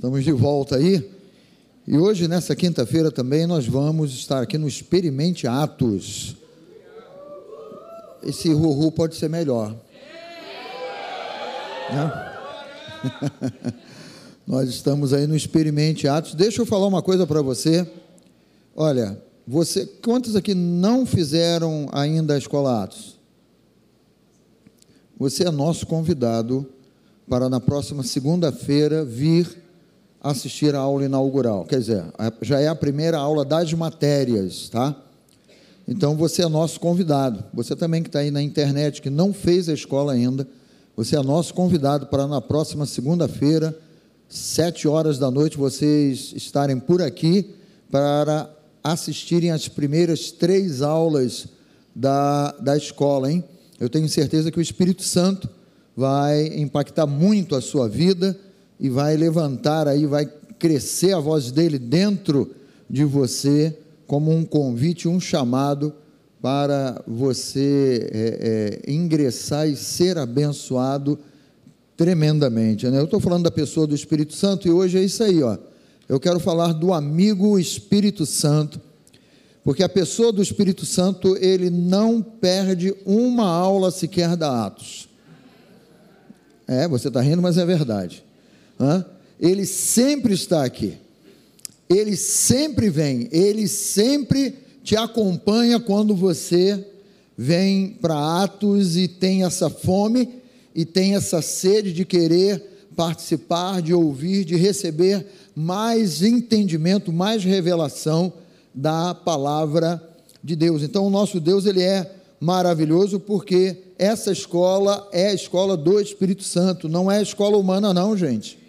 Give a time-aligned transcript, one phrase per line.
[0.00, 1.10] Estamos de volta aí.
[1.86, 6.36] E hoje, nessa quinta-feira também, nós vamos estar aqui no Experimente Atos.
[8.22, 9.76] Esse ruhu pode ser melhor.
[11.92, 12.32] Né?
[14.48, 16.32] nós estamos aí no Experimente Atos.
[16.32, 17.86] Deixa eu falar uma coisa para você.
[18.74, 23.18] Olha, você, quantos aqui não fizeram ainda a Escola Atos?
[25.18, 26.66] Você é nosso convidado
[27.28, 29.59] para na próxima segunda-feira vir
[30.22, 31.64] assistir a aula inaugural.
[31.64, 32.04] Quer dizer,
[32.42, 34.94] já é a primeira aula das matérias, tá?
[35.88, 37.42] Então você é nosso convidado.
[37.54, 40.46] Você também que está aí na internet, que não fez a escola ainda,
[40.96, 43.76] você é nosso convidado para na próxima segunda-feira,
[44.28, 47.54] sete horas da noite, vocês estarem por aqui
[47.90, 48.48] para
[48.84, 51.46] assistirem as primeiras três aulas
[51.94, 53.42] da, da escola, hein?
[53.78, 55.48] Eu tenho certeza que o Espírito Santo
[55.96, 58.38] vai impactar muito a sua vida
[58.80, 60.26] e vai levantar aí, vai
[60.58, 62.50] crescer a voz dele dentro
[62.88, 65.92] de você como um convite, um chamado
[66.40, 71.18] para você é, é, ingressar e ser abençoado
[71.96, 72.88] tremendamente.
[72.88, 72.98] Né?
[72.98, 75.58] Eu estou falando da pessoa do Espírito Santo e hoje é isso aí, ó.
[76.08, 78.80] Eu quero falar do amigo Espírito Santo,
[79.62, 85.08] porque a pessoa do Espírito Santo ele não perde uma aula sequer da Atos.
[86.66, 88.24] É, você está rindo, mas é verdade.
[89.38, 90.96] Ele sempre está aqui.
[91.88, 93.28] Ele sempre vem.
[93.32, 96.86] Ele sempre te acompanha quando você
[97.36, 100.28] vem para Atos e tem essa fome
[100.74, 102.62] e tem essa sede de querer
[102.94, 108.32] participar, de ouvir, de receber mais entendimento, mais revelação
[108.74, 110.02] da palavra
[110.44, 110.82] de Deus.
[110.82, 116.42] Então, o nosso Deus, ele é maravilhoso porque essa escola é a escola do Espírito
[116.42, 118.59] Santo, não é a escola humana, não, gente.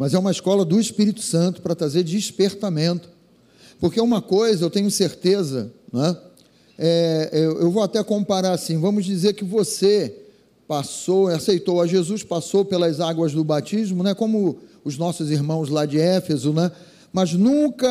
[0.00, 3.10] Mas é uma escola do Espírito Santo para trazer despertamento.
[3.78, 6.16] Porque uma coisa eu tenho certeza, né?
[6.78, 10.16] É, eu, eu vou até comparar assim: vamos dizer que você
[10.66, 14.14] passou, aceitou a Jesus, passou pelas águas do batismo, né?
[14.14, 16.72] como os nossos irmãos lá de Éfeso, né?
[17.12, 17.86] mas nunca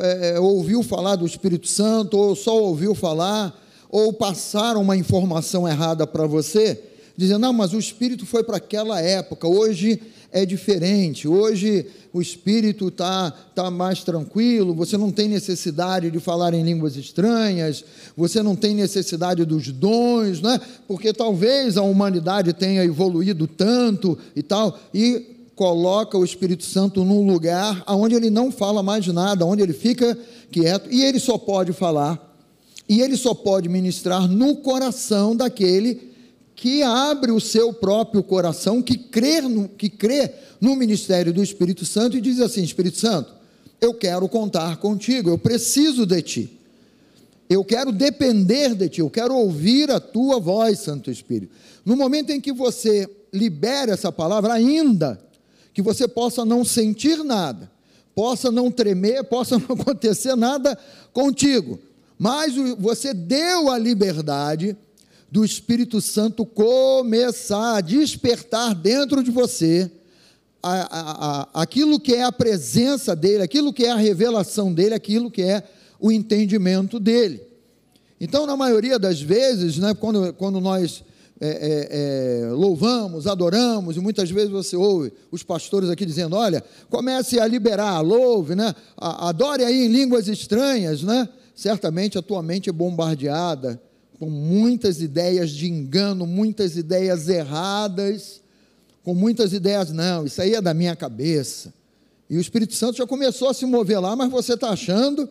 [0.00, 3.60] é, ouviu falar do Espírito Santo, ou só ouviu falar
[3.90, 6.80] ou passaram uma informação errada para você,
[7.16, 10.00] dizendo: não, mas o espírito foi para aquela época, hoje
[10.30, 16.52] é diferente, hoje o espírito está tá mais tranquilo, você não tem necessidade de falar
[16.52, 17.84] em línguas estranhas,
[18.16, 20.60] você não tem necessidade dos dons, né?
[20.86, 27.26] porque talvez a humanidade tenha evoluído tanto e tal, e coloca o Espírito Santo num
[27.26, 30.16] lugar onde ele não fala mais nada, onde ele fica
[30.50, 32.28] quieto, e ele só pode falar
[32.88, 36.07] e ele só pode ministrar no coração daquele
[36.58, 41.86] que abre o seu próprio coração, que crê no, que crê no ministério do Espírito
[41.86, 43.32] Santo e diz assim: Espírito Santo,
[43.80, 46.58] eu quero contar contigo, eu preciso de ti.
[47.48, 51.52] Eu quero depender de ti, eu quero ouvir a tua voz, Santo Espírito.
[51.84, 55.16] No momento em que você libera essa palavra, ainda
[55.72, 57.70] que você possa não sentir nada,
[58.16, 60.76] possa não tremer, possa não acontecer nada
[61.12, 61.78] contigo,
[62.18, 64.76] mas você deu a liberdade
[65.30, 69.90] do Espírito Santo começar a despertar dentro de você
[70.62, 74.94] a, a, a, aquilo que é a presença dele, aquilo que é a revelação dele,
[74.94, 75.62] aquilo que é
[76.00, 77.42] o entendimento dele.
[78.20, 81.04] Então, na maioria das vezes, né, quando, quando nós
[81.40, 86.64] é, é, é, louvamos, adoramos, e muitas vezes você ouve os pastores aqui dizendo: olha,
[86.90, 91.28] comece a liberar, louve, né, adore aí em línguas estranhas, né?
[91.54, 93.80] certamente a tua mente é bombardeada
[94.18, 98.40] com muitas ideias de engano, muitas ideias erradas,
[99.04, 101.72] com muitas ideias, não, isso aí é da minha cabeça.
[102.28, 105.28] E o Espírito Santo já começou a se mover lá, mas você está achando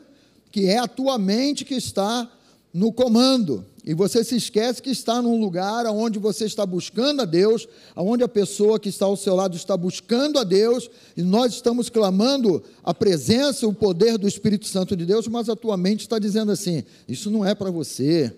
[0.52, 2.32] que é a tua mente que está
[2.74, 3.66] no comando.
[3.84, 8.24] E você se esquece que está num lugar onde você está buscando a Deus, onde
[8.24, 12.64] a pessoa que está ao seu lado está buscando a Deus, e nós estamos clamando
[12.84, 16.52] a presença, o poder do Espírito Santo de Deus, mas a tua mente está dizendo
[16.52, 18.34] assim: isso não é para você.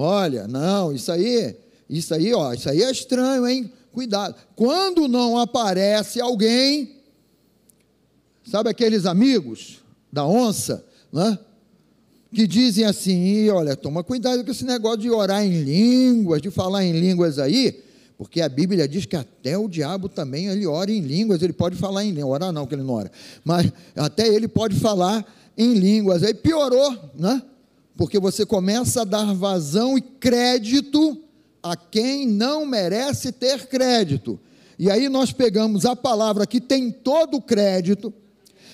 [0.00, 1.56] Olha, não, isso aí,
[1.90, 3.68] isso aí, ó, isso aí é estranho, hein?
[3.90, 4.36] Cuidado.
[4.54, 7.00] Quando não aparece alguém,
[8.44, 9.78] sabe aqueles amigos
[10.12, 11.36] da onça, né?
[12.32, 16.84] que dizem assim: olha, toma cuidado com esse negócio de orar em línguas, de falar
[16.84, 17.82] em línguas aí,
[18.16, 21.74] porque a Bíblia diz que até o diabo também ele ora em línguas, ele pode
[21.74, 23.10] falar em línguas, orar não, que ele não ora,
[23.44, 26.22] mas até ele pode falar em línguas.
[26.22, 27.42] Aí piorou, né?
[27.98, 31.20] Porque você começa a dar vazão e crédito
[31.60, 34.38] a quem não merece ter crédito.
[34.78, 38.14] E aí nós pegamos a palavra que tem todo o crédito,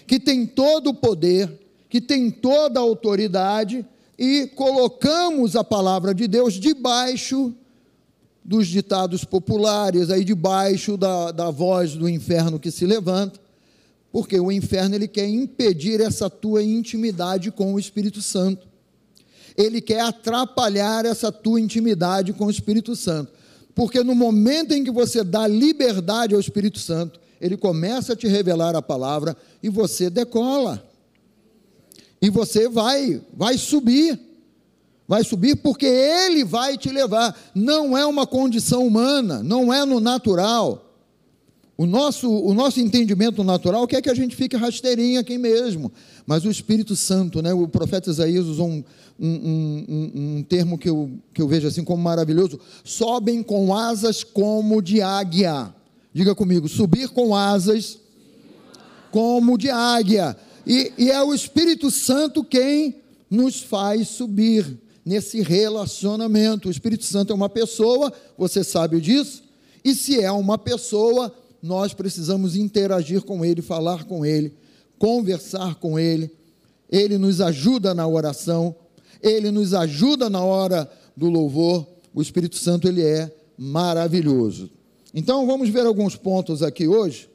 [0.06, 1.50] que tem todo o poder,
[1.88, 3.87] que tem toda a autoridade,
[4.19, 7.55] e colocamos a palavra de Deus debaixo
[8.44, 13.41] dos ditados populares, aí debaixo da, da voz do inferno que se levanta,
[14.12, 18.74] porque o inferno ele quer impedir essa tua intimidade com o Espírito Santo.
[19.56, 23.33] Ele quer atrapalhar essa tua intimidade com o Espírito Santo.
[23.75, 28.27] Porque no momento em que você dá liberdade ao Espírito Santo, ele começa a te
[28.27, 30.83] revelar a palavra e você decola.
[32.23, 34.19] E você vai, vai subir.
[35.06, 37.37] Vai subir porque ele vai te levar.
[37.55, 40.84] Não é uma condição humana, não é no natural.
[41.76, 45.93] O nosso, o nosso entendimento natural quer que a gente fique rasteirinho aqui mesmo.
[46.25, 48.85] Mas o Espírito Santo, né, o profeta Isaías usou um,
[49.19, 54.23] um, um, um, termo que eu, que eu vejo assim como maravilhoso: sobem com asas
[54.23, 55.75] como de águia.
[56.12, 57.99] Diga comigo, subir com asas
[59.11, 60.37] como de águia.
[60.65, 62.97] E, e é o Espírito Santo quem
[63.29, 66.69] nos faz subir nesse relacionamento.
[66.69, 69.43] O Espírito Santo é uma pessoa, você sabe disso,
[69.85, 71.35] e se é uma pessoa,
[71.65, 74.53] nós precisamos interagir com Ele, falar com Ele,
[74.99, 76.31] conversar com Ele.
[76.91, 78.77] Ele nos ajuda na oração,
[79.23, 81.87] Ele nos ajuda na hora do louvor.
[82.13, 84.69] O Espírito Santo, Ele é maravilhoso.
[85.15, 87.31] Então, vamos ver alguns pontos aqui hoje.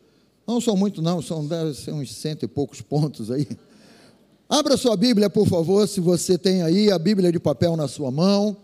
[0.45, 1.47] Não são muito, não, são
[1.93, 3.47] uns cento e poucos pontos aí.
[4.47, 8.11] Abra sua Bíblia, por favor, se você tem aí a Bíblia de papel na sua
[8.11, 8.55] mão.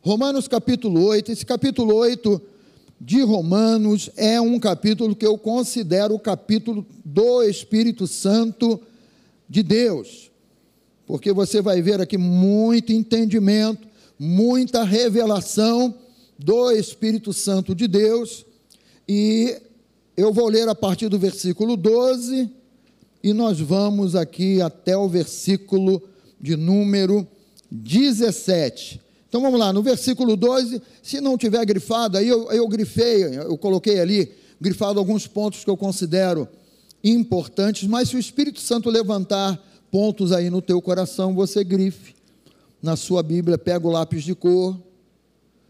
[0.00, 1.30] Romanos capítulo 8.
[1.30, 2.53] Esse capítulo 8
[3.04, 8.80] de Romanos é um capítulo que eu considero o capítulo do Espírito Santo
[9.46, 10.30] de Deus,
[11.06, 13.86] porque você vai ver aqui muito entendimento,
[14.18, 15.94] muita revelação
[16.38, 18.46] do Espírito Santo de Deus,
[19.06, 19.54] e
[20.16, 22.50] eu vou ler a partir do versículo 12,
[23.22, 26.02] e nós vamos aqui até o versículo
[26.40, 27.28] de número
[27.70, 29.03] 17.
[29.34, 33.58] Então vamos lá, no versículo 12, se não tiver grifado, aí eu, eu grifei, eu
[33.58, 36.48] coloquei ali, grifado alguns pontos que eu considero
[37.02, 39.60] importantes, mas se o Espírito Santo levantar
[39.90, 42.14] pontos aí no teu coração, você grife
[42.80, 44.76] na sua Bíblia, pega o lápis de cor.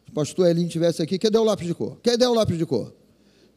[0.05, 1.97] Se o pastor Elinho estivesse aqui, cadê o lápis de cor?
[2.03, 2.93] Cadê o lápis de cor?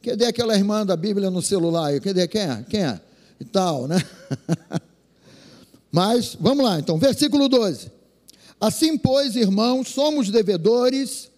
[0.02, 2.00] Cadê aquela irmã da Bíblia no celular?
[2.00, 2.64] Cadê quem é?
[2.66, 2.98] Quem é?
[3.38, 4.02] E tal, né?
[5.92, 7.97] Mas vamos lá, então, versículo 12.
[8.60, 11.30] Assim, pois, irmãos, somos devedores,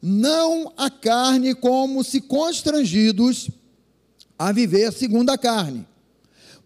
[0.00, 3.50] não a carne, como se constrangidos
[4.38, 5.86] a viver segundo a carne.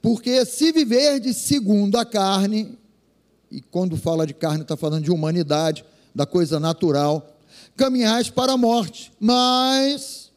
[0.02, 2.76] Porque se viver de segundo a carne,
[3.50, 7.36] e quando fala de carne, está falando de humanidade, da coisa natural,
[7.76, 9.12] caminhais para a morte.
[9.18, 10.30] Mas,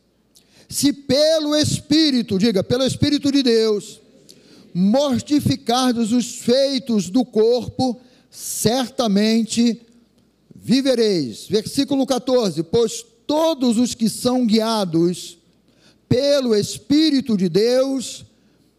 [0.69, 3.99] se pelo Espírito, diga, pelo Espírito de Deus,
[4.73, 7.99] mortificardes os feitos do corpo,
[8.35, 9.81] certamente
[10.53, 11.47] vivereis.
[11.47, 15.37] Versículo 14: Pois todos os que são guiados
[16.09, 18.25] pelo Espírito de Deus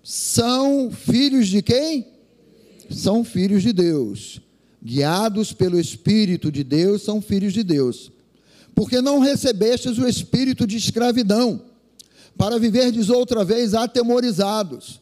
[0.03, 2.06] são filhos de quem?
[2.91, 4.41] São filhos de Deus.
[4.85, 8.12] Guiados pelo Espírito de Deus são filhos de Deus.
[8.75, 11.62] Porque não recebestes o espírito de escravidão,
[12.37, 15.00] para viverdes outra vez atemorizados,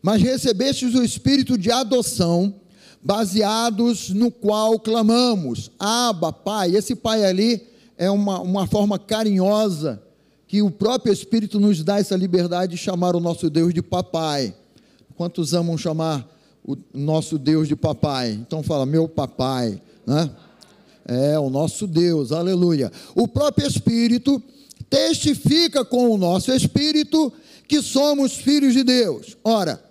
[0.00, 2.59] mas recebestes o espírito de adoção,
[3.02, 6.74] baseados no qual clamamos, Abba, Pai.
[6.74, 7.66] Esse Pai ali
[7.96, 10.02] é uma, uma forma carinhosa
[10.46, 14.54] que o próprio Espírito nos dá essa liberdade de chamar o nosso Deus de Papai.
[15.16, 16.26] Quantos amam chamar
[16.64, 18.32] o nosso Deus de Papai?
[18.32, 20.30] Então fala, meu Papai, né?
[21.06, 22.92] É o nosso Deus, aleluia.
[23.14, 24.42] O próprio Espírito
[24.88, 27.32] testifica com o nosso Espírito
[27.66, 29.36] que somos filhos de Deus.
[29.42, 29.82] Ora,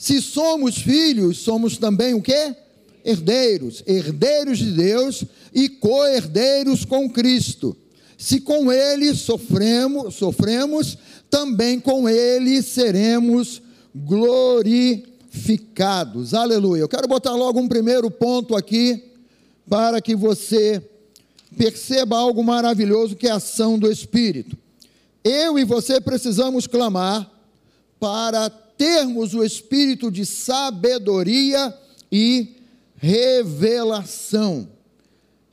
[0.00, 2.56] se somos filhos, somos também o quê?
[3.04, 7.76] Herdeiros, herdeiros de Deus e co-herdeiros com Cristo.
[8.16, 10.96] Se com ele sofremos, sofremos,
[11.28, 13.60] também com ele seremos
[13.94, 16.32] glorificados.
[16.32, 16.80] Aleluia.
[16.80, 19.04] Eu quero botar logo um primeiro ponto aqui
[19.68, 20.82] para que você
[21.58, 24.56] perceba algo maravilhoso que é a ação do Espírito.
[25.22, 27.30] Eu e você precisamos clamar
[28.00, 28.50] para
[28.80, 31.76] termos o espírito de sabedoria
[32.10, 32.56] e
[32.96, 34.66] revelação.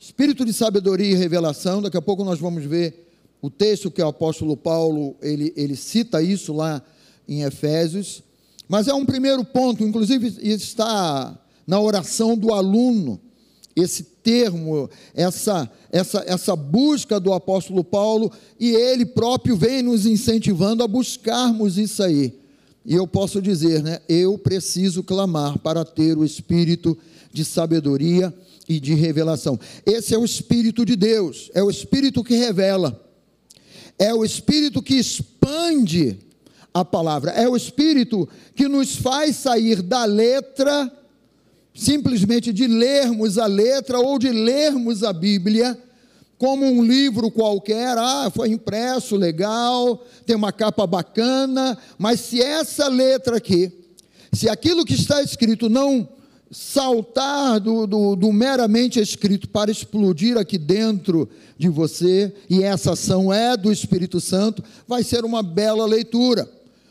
[0.00, 3.06] Espírito de sabedoria e revelação, daqui a pouco nós vamos ver
[3.42, 6.82] o texto que o apóstolo Paulo, ele, ele cita isso lá
[7.28, 8.22] em Efésios,
[8.66, 13.20] mas é um primeiro ponto, inclusive está na oração do aluno,
[13.76, 20.82] esse termo, essa, essa, essa busca do apóstolo Paulo, e ele próprio vem nos incentivando
[20.82, 22.47] a buscarmos isso aí.
[22.84, 24.00] E eu posso dizer, né?
[24.08, 26.96] Eu preciso clamar para ter o espírito
[27.32, 28.32] de sabedoria
[28.68, 29.58] e de revelação.
[29.84, 33.04] Esse é o espírito de Deus, é o espírito que revela.
[33.98, 36.18] É o espírito que expande
[36.72, 40.92] a palavra, é o espírito que nos faz sair da letra
[41.78, 45.78] simplesmente de lermos a letra ou de lermos a Bíblia
[46.38, 52.86] como um livro qualquer, ah, foi impresso, legal, tem uma capa bacana, mas se essa
[52.86, 53.72] letra aqui,
[54.32, 56.08] se aquilo que está escrito não
[56.50, 61.28] saltar do, do, do, meramente escrito para explodir aqui dentro
[61.58, 66.48] de você, e essa ação é do Espírito Santo, vai ser uma bela leitura.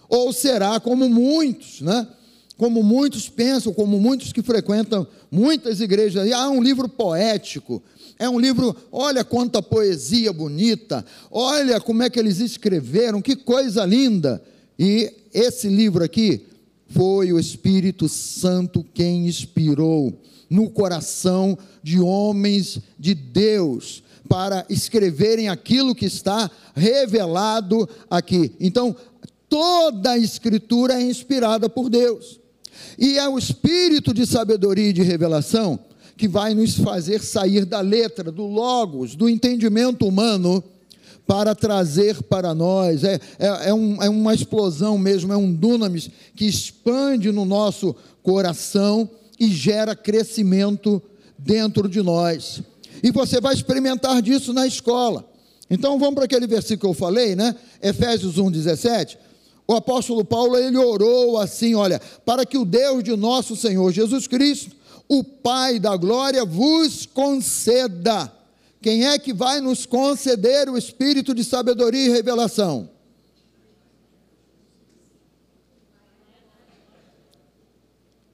[0.09, 2.07] Ou será como muitos, né?
[2.57, 7.81] como muitos pensam, como muitos que frequentam muitas igrejas, ah, um livro poético,
[8.19, 13.85] é um livro, olha quanta poesia bonita, olha como é que eles escreveram, que coisa
[13.85, 14.41] linda.
[14.77, 16.45] E esse livro aqui
[16.87, 20.19] foi o Espírito Santo quem inspirou
[20.49, 28.51] no coração de homens de Deus para escreverem aquilo que está revelado aqui.
[28.59, 28.95] Então,
[29.47, 32.39] toda a escritura é inspirada por Deus.
[32.97, 35.79] E é o espírito de sabedoria e de revelação
[36.17, 40.63] que vai nos fazer sair da letra, do logos, do entendimento humano,
[41.27, 43.03] para trazer para nós.
[43.03, 47.95] É, é, é, um, é uma explosão mesmo, é um dunamis que expande no nosso
[48.23, 49.09] coração
[49.39, 51.01] e gera crescimento
[51.37, 52.61] dentro de nós.
[53.03, 55.23] E você vai experimentar disso na escola.
[55.69, 57.55] Então vamos para aquele versículo que eu falei, né?
[57.81, 59.17] Efésios 1:17
[59.67, 64.25] o apóstolo Paulo ele orou assim, olha, para que o Deus de nosso Senhor Jesus
[64.25, 64.76] Cristo,
[65.07, 68.31] o Pai da glória, vos conceda.
[68.81, 72.89] Quem é que vai nos conceder o espírito de sabedoria e revelação?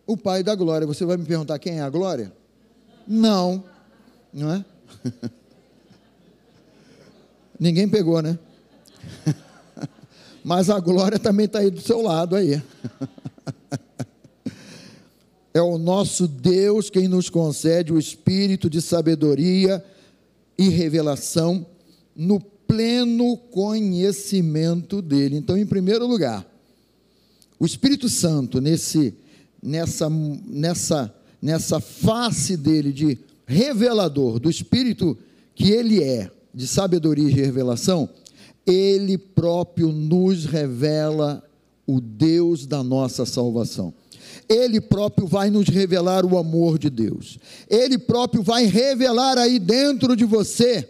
[0.06, 0.86] O Pai da glória.
[0.86, 2.34] Você vai me perguntar quem é a glória?
[3.08, 3.64] Não,
[4.34, 4.66] não é?
[7.60, 8.38] Ninguém pegou, né?
[10.44, 12.62] mas a glória também está aí do seu lado aí.
[15.54, 19.84] É o nosso Deus quem nos concede o espírito de sabedoria
[20.58, 21.66] e revelação
[22.16, 25.38] no pleno conhecimento dele.
[25.38, 26.46] Então, em primeiro lugar,
[27.60, 29.14] o Espírito Santo nesse
[29.62, 35.18] nessa nessa nessa face dele de revelador do espírito
[35.54, 38.10] que ele é, de sabedoria e revelação,
[38.66, 41.44] ele próprio nos revela
[41.86, 43.94] o Deus da nossa salvação.
[44.48, 47.38] Ele próprio vai nos revelar o amor de Deus.
[47.70, 50.90] Ele próprio vai revelar aí dentro de você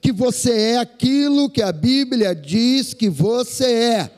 [0.00, 4.10] que você é aquilo que a Bíblia diz que você é.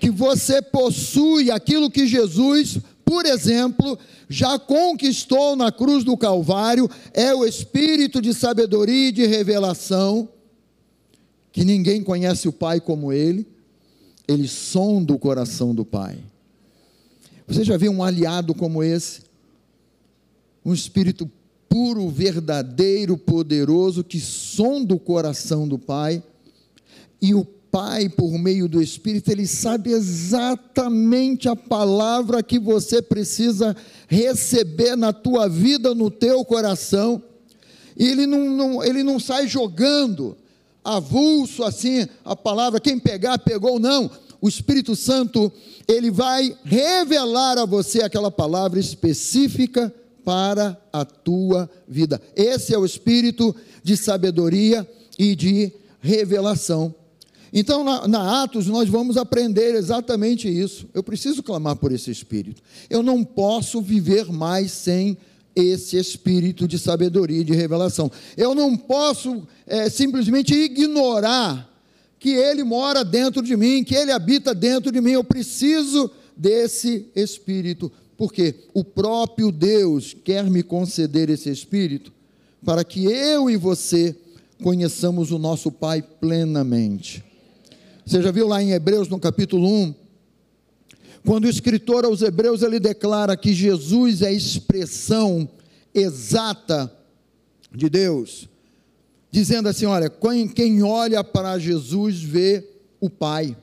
[0.00, 7.34] Que você possui aquilo que Jesus, por exemplo, já conquistou na cruz do Calvário, é
[7.34, 10.28] o espírito de sabedoria e de revelação
[11.54, 13.46] que ninguém conhece o Pai como Ele,
[14.26, 16.18] ele sonda o coração do Pai.
[17.46, 19.22] Você já viu um aliado como esse?
[20.64, 21.30] Um espírito
[21.68, 26.22] puro, verdadeiro, poderoso, que sonda o coração do Pai,
[27.20, 33.74] e o Pai, por meio do Espírito, ele sabe exatamente a palavra que você precisa
[34.06, 37.20] receber na tua vida, no teu coração.
[37.96, 40.36] E ele não, não, ele não sai jogando,
[40.84, 44.08] avulso assim a palavra, quem pegar, pegou, não.
[44.44, 45.50] O Espírito Santo,
[45.88, 49.90] ele vai revelar a você aquela palavra específica
[50.22, 52.20] para a tua vida.
[52.36, 54.86] Esse é o espírito de sabedoria
[55.18, 56.94] e de revelação.
[57.54, 60.86] Então, na, na, Atos, nós vamos aprender exatamente isso.
[60.92, 62.60] Eu preciso clamar por esse espírito.
[62.90, 65.16] Eu não posso viver mais sem
[65.56, 68.12] esse espírito de sabedoria e de revelação.
[68.36, 71.73] Eu não posso é, simplesmente ignorar
[72.24, 75.10] que ele mora dentro de mim, que ele habita dentro de mim.
[75.10, 82.10] Eu preciso desse espírito, porque o próprio Deus quer me conceder esse espírito
[82.64, 84.16] para que eu e você
[84.62, 87.22] conheçamos o nosso Pai plenamente.
[88.06, 89.94] Você já viu lá em Hebreus, no capítulo 1,
[91.26, 95.46] quando o escritor aos Hebreus ele declara que Jesus é a expressão
[95.92, 96.90] exata
[97.70, 98.48] de Deus,
[99.34, 100.08] dizendo assim: olha,
[100.54, 102.64] quem olha para Jesus vê
[103.00, 103.56] o Pai,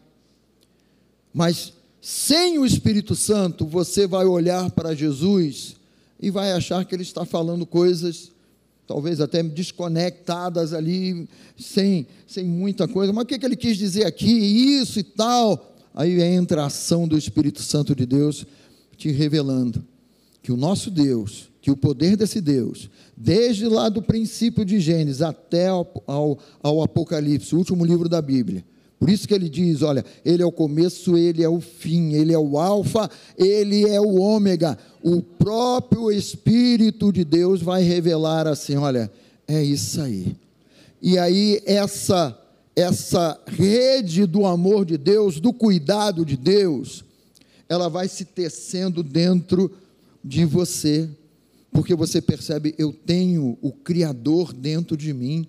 [1.33, 5.77] mas sem o Espírito Santo você vai olhar para Jesus
[6.19, 8.31] e vai achar que ele está falando coisas
[8.85, 11.25] talvez até desconectadas ali,
[11.57, 13.13] sem, sem muita coisa.
[13.13, 14.29] Mas o que, que ele quis dizer aqui?
[14.29, 15.73] Isso e tal.
[15.95, 18.45] Aí entra a ação do Espírito Santo de Deus
[18.97, 19.81] te revelando
[20.43, 25.21] que o nosso Deus, que o poder desse Deus, desde lá do princípio de Gênesis
[25.21, 28.65] até ao, ao, ao Apocalipse, o último livro da Bíblia,
[29.01, 32.31] por isso que ele diz: olha, ele é o começo, ele é o fim, ele
[32.31, 34.77] é o Alfa, ele é o Ômega.
[35.01, 39.11] O próprio Espírito de Deus vai revelar assim: olha,
[39.47, 40.35] é isso aí.
[41.01, 42.39] E aí, essa,
[42.75, 47.03] essa rede do amor de Deus, do cuidado de Deus,
[47.67, 49.71] ela vai se tecendo dentro
[50.23, 51.09] de você,
[51.71, 55.47] porque você percebe: eu tenho o Criador dentro de mim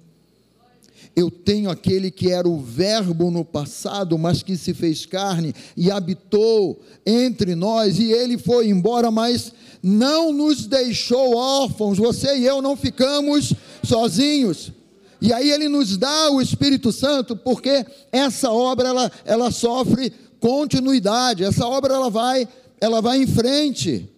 [1.14, 5.90] eu tenho aquele que era o Verbo no passado, mas que se fez carne e
[5.90, 9.52] habitou entre nós, e ele foi embora, mas
[9.82, 13.52] não nos deixou órfãos, você e eu não ficamos
[13.82, 14.72] sozinhos.
[15.20, 21.44] E aí ele nos dá o Espírito Santo, porque essa obra ela, ela sofre continuidade,
[21.44, 22.48] essa obra ela vai,
[22.80, 24.08] ela vai em frente,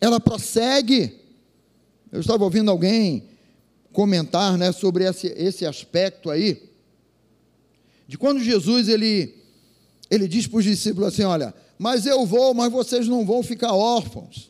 [0.00, 1.23] ela prossegue.
[2.14, 3.24] Eu estava ouvindo alguém
[3.92, 6.62] comentar né, sobre esse, esse aspecto aí,
[8.06, 9.34] de quando Jesus ele,
[10.08, 13.72] ele diz para os discípulos assim: Olha, mas eu vou, mas vocês não vão ficar
[13.72, 14.48] órfãos.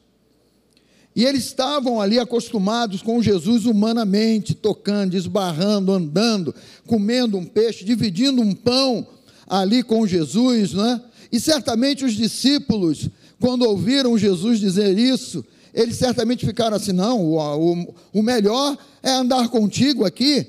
[1.17, 6.55] E eles estavam ali acostumados com Jesus humanamente, tocando, esbarrando, andando,
[6.87, 9.07] comendo um peixe, dividindo um pão
[9.47, 11.01] ali com Jesus, né?
[11.33, 13.09] E certamente os discípulos,
[13.41, 15.43] quando ouviram Jesus dizer isso,
[15.75, 20.47] eles certamente ficaram assim: não, o, o, o melhor é andar contigo aqui,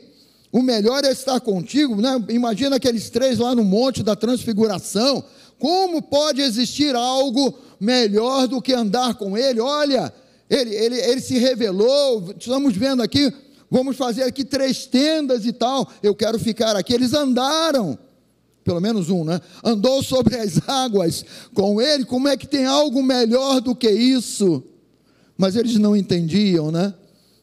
[0.51, 1.99] o melhor é estar contigo.
[1.99, 2.23] Né?
[2.29, 5.23] Imagina aqueles três lá no Monte da Transfiguração.
[5.57, 9.59] Como pode existir algo melhor do que andar com Ele?
[9.59, 10.13] Olha,
[10.49, 13.33] ele, ele, ele se revelou, estamos vendo aqui,
[13.69, 15.89] vamos fazer aqui três tendas e tal.
[16.03, 16.93] Eu quero ficar aqui.
[16.93, 17.97] Eles andaram
[18.63, 19.39] pelo menos um, né?
[19.63, 24.63] Andou sobre as águas com ele, como é que tem algo melhor do que isso?
[25.37, 26.93] Mas eles não entendiam, né?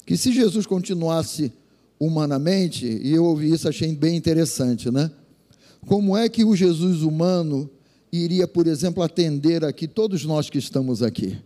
[0.06, 1.52] Que se Jesus continuasse
[1.98, 5.10] humanamente, e eu ouvi isso, achei bem interessante, né?
[5.86, 7.70] Como é que o Jesus humano
[8.12, 11.38] iria, por exemplo, atender aqui todos nós que estamos aqui?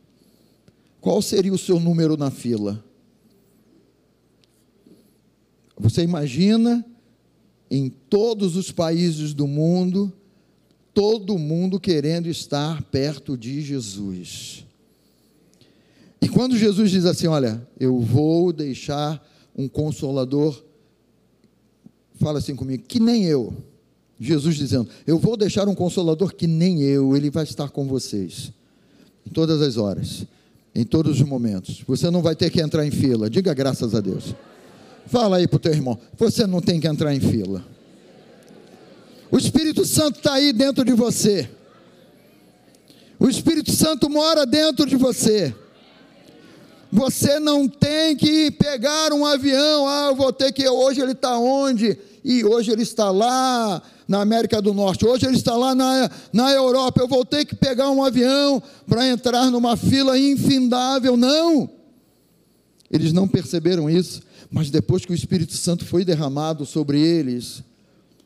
[1.01, 2.85] Qual seria o seu número na fila?
[5.79, 6.85] Você imagina
[7.71, 10.13] em todos os países do mundo,
[10.95, 14.66] todo mundo querendo estar perto de Jesus.
[16.21, 19.23] E quando Jesus diz assim: Olha, eu vou deixar
[19.57, 20.63] um consolador,
[22.19, 23.55] fala assim comigo, que nem eu.
[24.19, 28.53] Jesus dizendo: Eu vou deixar um consolador que nem eu, ele vai estar com vocês,
[29.27, 30.25] em todas as horas,
[30.75, 31.83] em todos os momentos.
[31.87, 34.35] Você não vai ter que entrar em fila, diga graças a Deus.
[35.07, 37.65] Fala aí para o teu irmão: Você não tem que entrar em fila.
[39.31, 41.49] O Espírito Santo está aí dentro de você.
[43.19, 45.55] O Espírito Santo mora dentro de você.
[46.93, 51.39] Você não tem que pegar um avião, ah, eu vou ter que, hoje ele está
[51.39, 51.99] onde?
[52.25, 56.53] E hoje ele está lá na América do Norte, hoje ele está lá na, na
[56.53, 61.17] Europa, eu vou ter que pegar um avião para entrar numa fila infindável.
[61.17, 61.69] Não!
[62.91, 67.63] Eles não perceberam isso, mas depois que o Espírito Santo foi derramado sobre eles,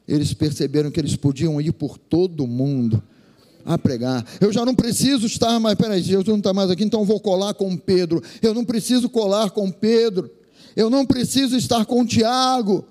[0.06, 3.02] eles perceberam que eles podiam ir por todo o mundo
[3.64, 4.24] a pregar.
[4.40, 7.54] Eu já não preciso estar mais, peraí, Jesus não está mais aqui, então vou colar
[7.54, 8.22] com Pedro.
[8.42, 10.30] Eu não preciso colar com Pedro.
[10.76, 12.84] Eu não preciso estar com Tiago.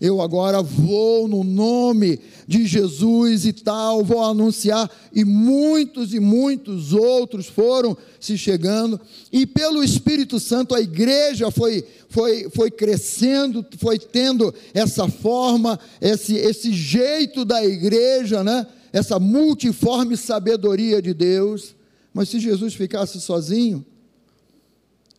[0.00, 2.18] Eu agora vou no nome
[2.48, 4.90] de Jesus e tal, vou anunciar.
[5.14, 8.98] E muitos e muitos outros foram se chegando.
[9.30, 16.34] E pelo Espírito Santo a igreja foi, foi, foi crescendo, foi tendo essa forma, esse,
[16.34, 18.66] esse jeito da igreja, né?
[18.92, 21.74] Essa multiforme sabedoria de Deus,
[22.12, 23.84] mas se Jesus ficasse sozinho,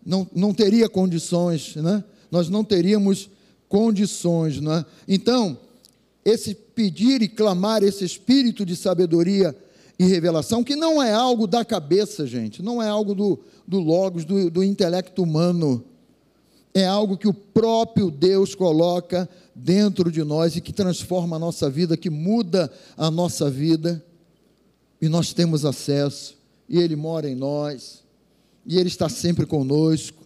[0.05, 2.03] não, não teria condições, né?
[2.29, 3.29] nós não teríamos
[3.69, 4.59] condições.
[4.59, 4.85] Né?
[5.07, 5.57] Então,
[6.25, 9.55] esse pedir e clamar esse espírito de sabedoria
[9.97, 14.25] e revelação, que não é algo da cabeça, gente, não é algo do, do logos,
[14.25, 15.83] do, do intelecto humano,
[16.73, 19.29] é algo que o próprio Deus coloca
[19.63, 24.03] dentro de nós e que transforma a nossa vida, que muda a nossa vida,
[25.01, 26.35] e nós temos acesso,
[26.67, 28.03] e Ele mora em nós,
[28.65, 30.23] e Ele está sempre conosco,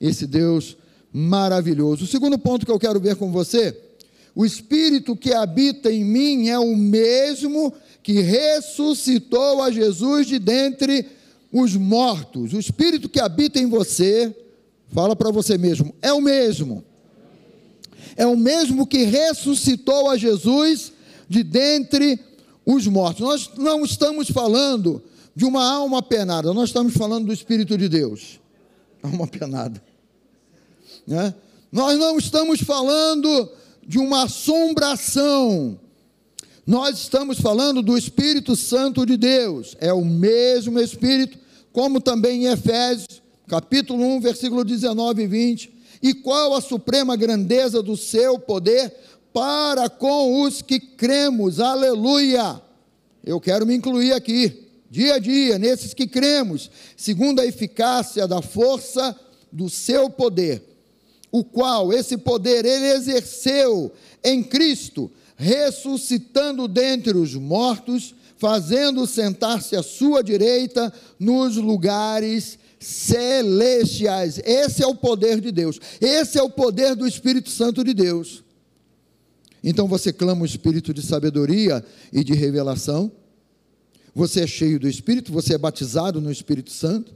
[0.00, 0.76] esse Deus
[1.12, 2.04] maravilhoso.
[2.04, 3.76] O segundo ponto que eu quero ver com você,
[4.34, 7.72] o Espírito que habita em mim é o mesmo
[8.02, 11.06] que ressuscitou a Jesus de dentre
[11.52, 12.52] os mortos.
[12.52, 14.34] O Espírito que habita em você,
[14.92, 16.84] fala para você mesmo, é o mesmo
[18.16, 20.92] é o mesmo que ressuscitou a Jesus
[21.28, 22.18] de dentre
[22.64, 23.20] os mortos.
[23.20, 25.02] Nós não estamos falando
[25.34, 28.40] de uma alma penada, nós estamos falando do Espírito de Deus.
[29.02, 29.82] Alma penada.
[31.06, 31.34] Né?
[31.70, 33.50] Nós não estamos falando
[33.86, 35.78] de uma assombração.
[36.66, 39.76] Nós estamos falando do Espírito Santo de Deus.
[39.78, 41.38] É o mesmo Espírito,
[41.72, 45.75] como também em Efésios, capítulo 1, versículo 19 e 20.
[46.06, 48.94] E qual a suprema grandeza do seu poder
[49.32, 51.58] para com os que cremos.
[51.58, 52.62] Aleluia!
[53.24, 58.40] Eu quero me incluir aqui, dia a dia, nesses que cremos, segundo a eficácia da
[58.40, 59.18] força
[59.50, 60.62] do seu poder,
[61.32, 63.90] o qual esse poder ele exerceu
[64.22, 74.38] em Cristo, ressuscitando dentre os mortos, fazendo sentar-se à sua direita nos lugares celestiais.
[74.44, 75.80] Esse é o poder de Deus.
[76.00, 78.44] Esse é o poder do Espírito Santo de Deus.
[79.62, 83.10] Então você clama o espírito de sabedoria e de revelação.
[84.14, 87.12] Você é cheio do Espírito, você é batizado no Espírito Santo.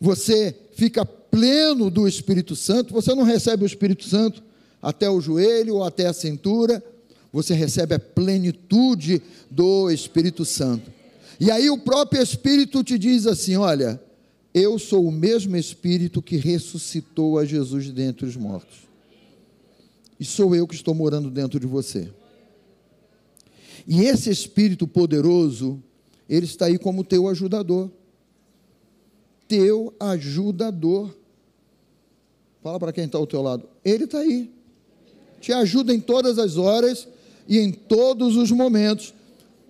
[0.00, 2.94] Você fica pleno do Espírito Santo.
[2.94, 4.42] Você não recebe o Espírito Santo
[4.80, 6.82] até o joelho ou até a cintura.
[7.30, 10.90] Você recebe a plenitude do Espírito Santo.
[11.38, 14.00] E aí o próprio Espírito te diz assim: olha,
[14.54, 18.92] eu sou o mesmo Espírito que ressuscitou a Jesus dentre os mortos
[20.22, 22.08] e sou eu que estou morando dentro de você.
[23.88, 25.82] E esse Espírito poderoso,
[26.28, 27.90] ele está aí como teu ajudador.
[29.48, 31.12] Teu ajudador.
[32.62, 33.68] Fala para quem está ao teu lado.
[33.84, 34.48] Ele está aí.
[35.40, 37.08] Te ajuda em todas as horas
[37.48, 39.12] e em todos os momentos.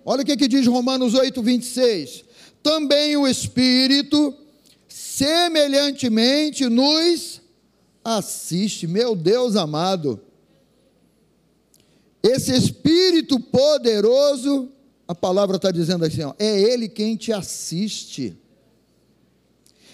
[0.05, 2.25] Olha o que, que diz Romanos 8, 26.
[2.61, 4.35] Também o Espírito,
[5.17, 7.41] semelhantemente, nos
[8.03, 8.87] assiste.
[8.87, 10.19] Meu Deus amado.
[12.21, 14.71] Esse Espírito poderoso,
[15.07, 18.35] a palavra está dizendo assim: ó, é Ele quem te assiste,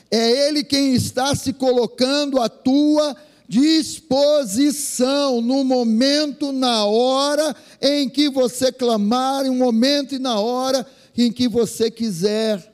[0.10, 3.15] é Ele quem está se colocando à tua
[3.47, 10.86] disposição no momento, na hora em que você clamar, um momento e na hora
[11.17, 12.71] em que você quiser.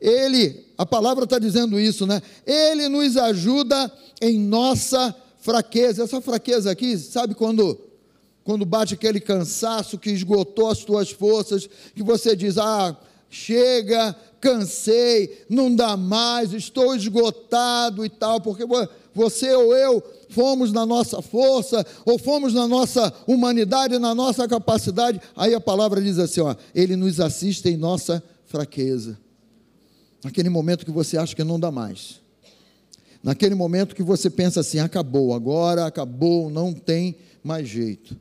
[0.00, 2.20] Ele, a palavra está dizendo isso, né?
[2.46, 6.04] Ele nos ajuda em nossa fraqueza.
[6.04, 7.78] Essa fraqueza aqui, sabe quando
[8.44, 12.96] quando bate aquele cansaço que esgotou as tuas forças, que você diz: ah,
[13.28, 18.64] chega, cansei, não dá mais, estou esgotado e tal, porque
[19.12, 25.20] você ou eu fomos na nossa força, ou fomos na nossa humanidade, na nossa capacidade.
[25.34, 29.18] Aí a palavra diz assim: ó, Ele nos assiste em nossa fraqueza.
[30.22, 32.20] Naquele momento que você acha que não dá mais.
[33.22, 38.16] Naquele momento que você pensa assim: acabou, agora acabou, não tem mais jeito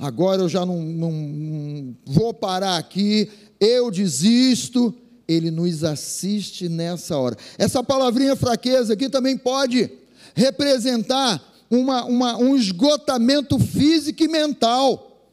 [0.00, 3.28] agora eu já não, não, vou parar aqui,
[3.60, 4.94] eu desisto.
[5.28, 7.36] Ele nos assiste nessa hora.
[7.56, 9.88] Essa palavrinha fraqueza aqui também pode
[10.34, 15.24] representar uma, uma, um esgotamento físico e mental.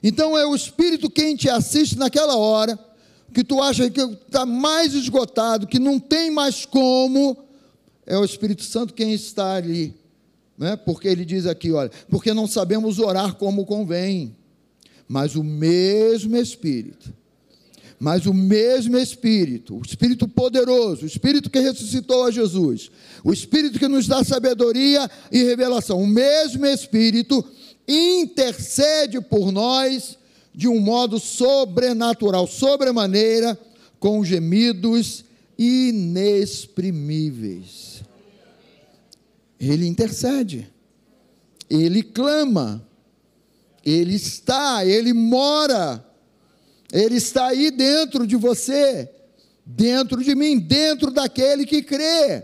[0.00, 2.78] Então é o Espírito quem te assiste naquela hora,
[3.32, 7.36] que tu acha que está mais esgotado, que não tem mais como,
[8.06, 9.94] é o Espírito Santo quem está ali
[10.58, 10.76] né?
[10.76, 14.36] porque ele diz aqui: olha, porque não sabemos orar como convém,
[15.06, 17.14] mas o mesmo Espírito,
[17.98, 22.90] mas o mesmo Espírito, o Espírito poderoso, o Espírito que ressuscitou a Jesus,
[23.22, 27.44] o Espírito que nos dá sabedoria e revelação, o mesmo Espírito
[27.86, 30.18] intercede por nós
[30.58, 33.56] de um modo sobrenatural, sobremaneira,
[34.00, 35.24] com gemidos
[35.56, 38.02] inexprimíveis.
[39.60, 40.68] Ele intercede,
[41.70, 42.84] ele clama,
[43.86, 46.04] ele está, ele mora,
[46.92, 49.08] ele está aí dentro de você,
[49.64, 52.42] dentro de mim, dentro daquele que crê.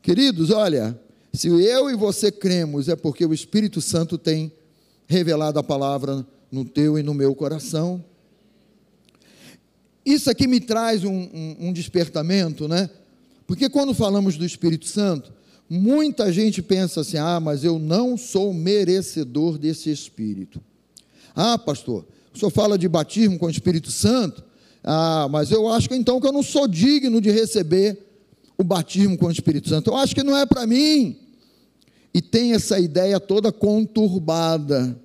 [0.00, 0.98] Queridos, olha,
[1.30, 4.50] se eu e você cremos, é porque o Espírito Santo tem
[5.06, 8.04] revelado a palavra no teu e no meu coração.
[10.06, 12.88] Isso aqui me traz um, um, um despertamento, né?
[13.46, 15.32] Porque quando falamos do Espírito Santo,
[15.68, 20.60] Muita gente pensa assim: ah, mas eu não sou merecedor desse Espírito.
[21.34, 24.44] Ah, pastor, o senhor fala de batismo com o Espírito Santo?
[24.82, 27.98] Ah, mas eu acho que então que eu não sou digno de receber
[28.58, 29.90] o batismo com o Espírito Santo.
[29.90, 31.16] Eu acho que não é para mim.
[32.12, 34.96] E tem essa ideia toda conturbada.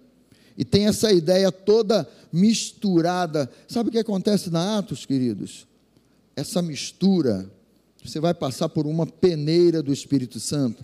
[0.60, 3.50] E tem essa ideia toda misturada.
[3.66, 5.66] Sabe o que acontece na Atos, queridos?
[6.36, 7.50] Essa mistura
[8.04, 10.84] você vai passar por uma peneira do Espírito Santo.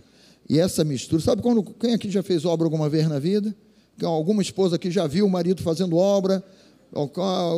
[0.50, 3.54] E essa mistura, sabe quando quem aqui já fez obra alguma vez na vida?
[4.02, 6.42] Alguma esposa aqui já viu o marido fazendo obra,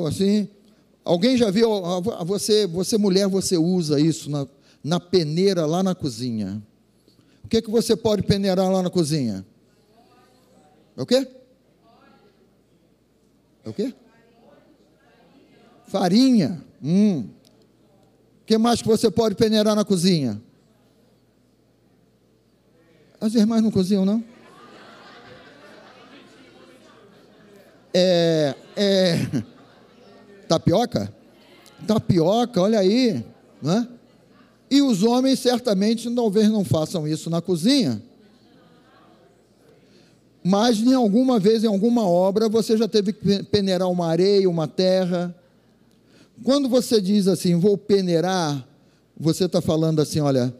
[0.07, 0.49] assim?
[1.05, 1.69] Alguém já viu?
[2.25, 4.47] Você, você mulher, você usa isso na,
[4.83, 6.63] na peneira lá na cozinha.
[7.43, 9.45] O que, que você pode peneirar lá na cozinha?
[10.95, 11.36] É o quê?
[13.67, 13.93] É o quê?
[15.87, 16.63] Farinha.
[16.81, 17.27] Hum.
[18.41, 20.41] O que mais que você pode peneirar na cozinha?
[23.19, 24.23] As irmãs não cozinham, não?
[27.93, 29.43] É, é,
[30.47, 31.13] tapioca?
[31.85, 33.21] Tapioca, olha aí.
[33.61, 33.85] Né?
[34.71, 38.01] E os homens certamente talvez não façam isso na cozinha.
[40.47, 44.65] Mas em alguma vez, em alguma obra, você já teve que peneirar uma areia, uma
[44.65, 45.35] terra.
[46.41, 48.65] Quando você diz assim, vou peneirar,
[49.19, 50.55] você está falando assim, olha,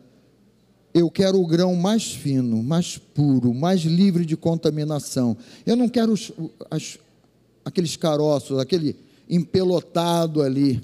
[0.94, 5.38] eu quero o grão mais fino, mais puro, mais livre de contaminação.
[5.66, 6.34] Eu não quero os,
[6.70, 7.00] as,
[7.64, 8.94] aqueles caroços, aquele
[9.30, 10.82] empelotado ali.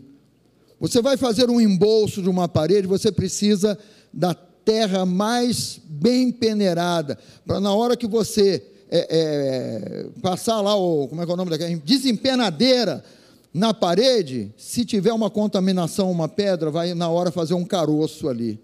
[0.79, 3.77] Você vai fazer um embolso de uma parede, você precisa
[4.13, 11.08] da terra mais bem peneirada, para na hora que você é, é, passar lá, o,
[11.08, 11.75] como é que é o nome daquela?
[11.77, 13.03] Desempenadeira
[13.51, 18.60] na parede, se tiver uma contaminação, uma pedra, vai na hora fazer um caroço ali.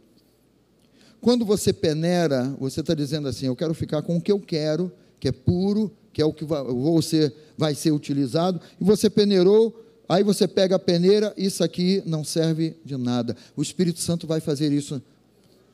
[1.19, 4.91] Quando você peneira, você está dizendo assim: eu quero ficar com o que eu quero,
[5.19, 6.63] que é puro, que é o que vai,
[7.01, 12.23] ser, vai ser utilizado, e você peneirou, aí você pega a peneira, isso aqui não
[12.23, 13.35] serve de nada.
[13.55, 15.01] O Espírito Santo vai fazer isso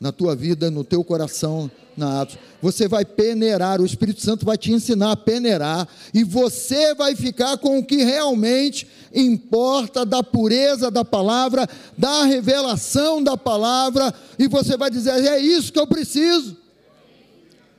[0.06, 2.38] na tua vida, no teu coração, na Atos.
[2.62, 7.58] Você vai peneirar, o Espírito Santo vai te ensinar a peneirar, e você vai ficar
[7.58, 14.78] com o que realmente importa da pureza da palavra, da revelação da palavra, e você
[14.78, 16.56] vai dizer: é isso que eu preciso,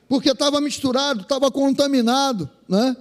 [0.09, 2.97] porque estava misturado, estava contaminado, né?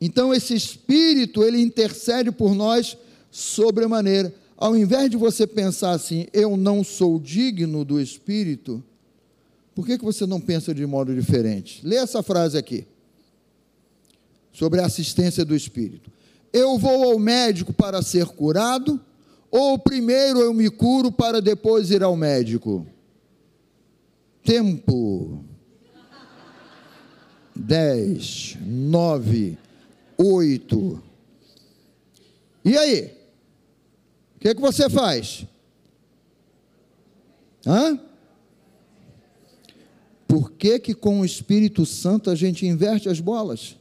[0.00, 2.96] Então esse Espírito, ele intercede por nós
[3.32, 8.82] sobremaneira ao invés de você pensar assim, eu não sou digno do Espírito,
[9.74, 11.86] por que, que você não pensa de modo diferente?
[11.86, 12.86] Lê essa frase aqui,
[14.52, 16.10] sobre a assistência do Espírito.
[16.50, 18.98] Eu vou ao médico para ser curado,
[19.50, 22.86] ou primeiro eu me curo para depois ir ao médico?
[24.42, 25.44] Tempo.
[27.54, 29.58] Dez, nove,
[30.16, 31.02] oito.
[32.64, 33.15] E aí?
[34.36, 35.46] O que, é que você faz?
[37.66, 37.98] Hã?
[40.28, 43.76] Por que, que com o Espírito Santo a gente inverte as bolas?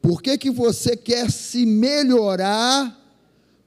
[0.00, 2.96] Por que, que você quer se melhorar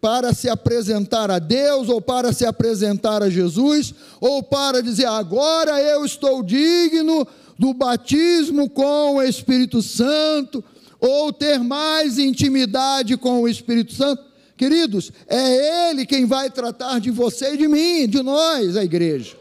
[0.01, 5.79] para se apresentar a Deus, ou para se apresentar a Jesus, ou para dizer agora
[5.79, 7.27] eu estou digno
[7.59, 10.63] do batismo com o Espírito Santo,
[10.99, 14.30] ou ter mais intimidade com o Espírito Santo?
[14.61, 19.35] Queridos, é Ele quem vai tratar de você e de mim, de nós, a igreja.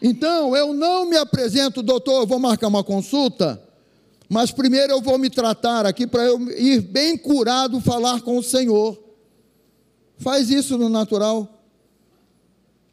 [0.00, 3.60] Então, eu não me apresento, doutor, eu vou marcar uma consulta,
[4.28, 8.42] mas primeiro eu vou me tratar aqui para eu ir bem curado falar com o
[8.42, 8.96] Senhor.
[10.16, 11.60] Faz isso no natural.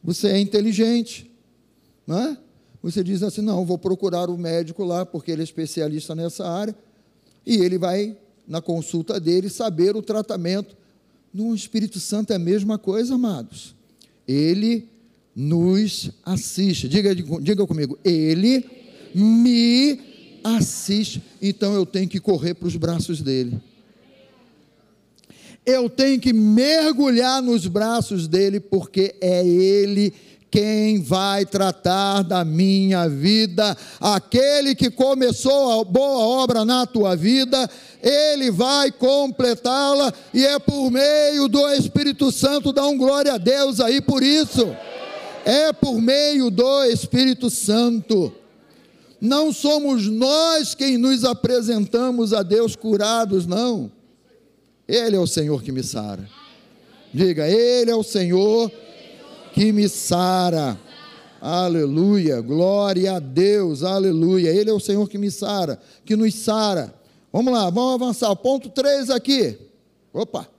[0.03, 1.31] Você é inteligente,
[2.07, 2.37] não é?
[2.81, 6.75] Você diz assim: não, vou procurar o médico lá, porque ele é especialista nessa área,
[7.45, 10.75] e ele vai, na consulta dele, saber o tratamento
[11.35, 13.75] no Espírito Santo é a mesma coisa, amados.
[14.25, 14.87] Ele
[15.35, 16.87] nos assiste.
[16.87, 18.63] Diga, diga comigo, ele
[19.13, 19.99] me
[20.41, 21.21] assiste.
[21.41, 23.59] Então eu tenho que correr para os braços dele.
[25.65, 30.13] Eu tenho que mergulhar nos braços dele, porque é ele
[30.55, 33.75] quem vai tratar da minha vida.
[33.99, 37.69] Aquele que começou a boa obra na tua vida,
[38.01, 42.71] ele vai completá-la, e é por meio do Espírito Santo.
[42.71, 44.73] Dá um glória a Deus aí por isso.
[45.43, 48.33] É por meio do Espírito Santo.
[49.19, 53.91] Não somos nós quem nos apresentamos a Deus curados, não.
[54.87, 56.29] Ele é o Senhor que me sara.
[57.13, 58.71] Diga, Ele é o Senhor
[59.55, 60.77] que me sara.
[61.39, 64.49] Aleluia, glória a Deus, aleluia.
[64.49, 66.93] Ele é o Senhor que me sara, que nos sara.
[67.31, 68.35] Vamos lá, vamos avançar.
[68.35, 69.57] Ponto 3 aqui.
[70.11, 70.49] Opa.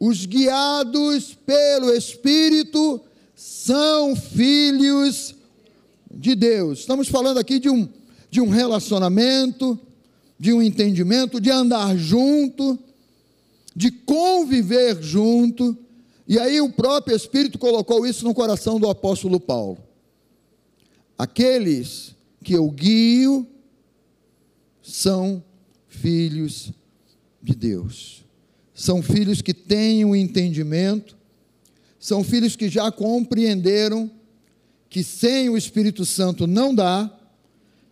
[0.00, 3.02] Os guiados pelo Espírito
[3.34, 5.34] são filhos
[6.10, 6.80] de Deus.
[6.80, 7.86] Estamos falando aqui de um,
[8.30, 9.78] de um relacionamento,
[10.38, 12.78] de um entendimento, de andar junto,
[13.76, 15.76] de conviver junto.
[16.26, 19.78] E aí o próprio Espírito colocou isso no coração do apóstolo Paulo.
[21.18, 23.46] Aqueles que eu guio
[24.82, 25.42] são
[25.86, 26.72] filhos
[27.42, 28.24] de Deus.
[28.74, 31.16] São filhos que têm o um entendimento,
[31.98, 34.10] são filhos que já compreenderam
[34.90, 37.10] que sem o Espírito Santo não dá,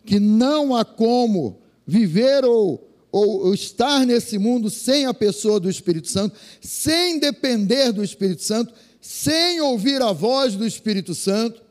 [0.05, 6.07] que não há como viver ou, ou, estar nesse mundo sem a pessoa do Espírito
[6.07, 11.61] Santo, sem depender do Espírito Santo, sem ouvir a voz do Espírito Santo.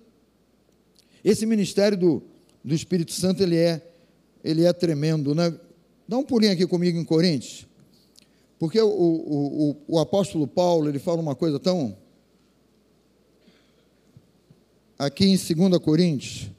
[1.24, 2.22] Esse ministério do,
[2.62, 3.82] do Espírito Santo, ele é,
[4.44, 5.52] ele é tremendo, né?
[6.06, 7.66] Dá um pulinho aqui comigo em Coríntios,
[8.56, 11.96] porque o, o, o, o apóstolo Paulo, ele fala uma coisa tão...
[14.96, 16.51] Aqui em 2 Coríntios,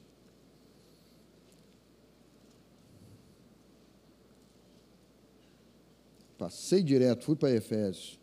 [6.44, 8.18] Passei direto, fui para Efésios.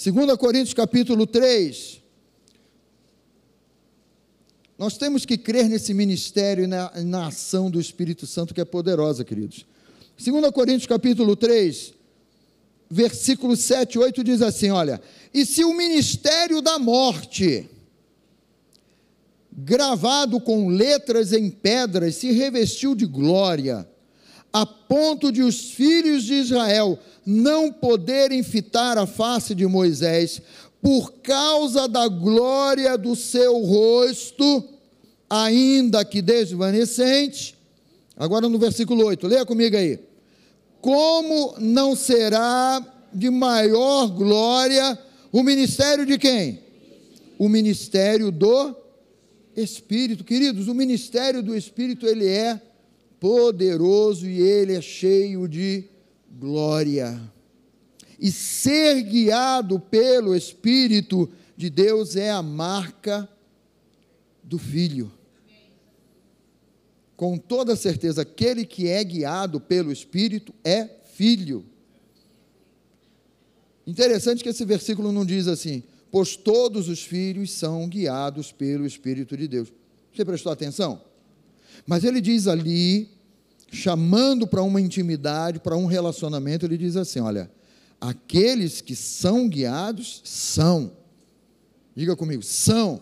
[0.00, 2.00] 2 Coríntios capítulo 3.
[4.78, 8.64] Nós temos que crer nesse ministério e na, na ação do Espírito Santo que é
[8.64, 9.66] poderosa, queridos.
[10.24, 11.94] 2 Coríntios capítulo 3,
[12.88, 15.02] versículo 7 e 8 diz assim: olha,
[15.34, 17.68] e se o ministério da morte,
[19.50, 23.84] gravado com letras em pedras, se revestiu de glória,
[24.52, 30.40] a ponto de os filhos de Israel não poderem fitar a face de Moisés,
[30.80, 34.64] por causa da glória do seu rosto,
[35.28, 37.56] ainda que desvanecente.
[38.16, 39.98] Agora no versículo 8, leia comigo aí.
[40.80, 44.98] Como não será de maior glória
[45.32, 46.60] o ministério de quem?
[47.38, 48.74] O ministério do
[49.56, 50.24] Espírito.
[50.24, 52.60] Queridos, o ministério do Espírito, ele é
[53.20, 55.84] poderoso e ele é cheio de
[56.30, 57.20] glória.
[58.18, 63.28] E ser guiado pelo Espírito de Deus é a marca
[64.42, 65.12] do Filho.
[67.16, 71.64] Com toda certeza, aquele que é guiado pelo Espírito é filho.
[73.84, 79.36] Interessante que esse versículo não diz assim, pois todos os filhos são guiados pelo Espírito
[79.36, 79.72] de Deus.
[80.14, 81.07] Você prestou atenção?
[81.88, 83.08] Mas ele diz ali,
[83.72, 87.50] chamando para uma intimidade, para um relacionamento, ele diz assim: olha,
[87.98, 90.92] aqueles que são guiados são.
[91.96, 93.00] Diga comigo, são.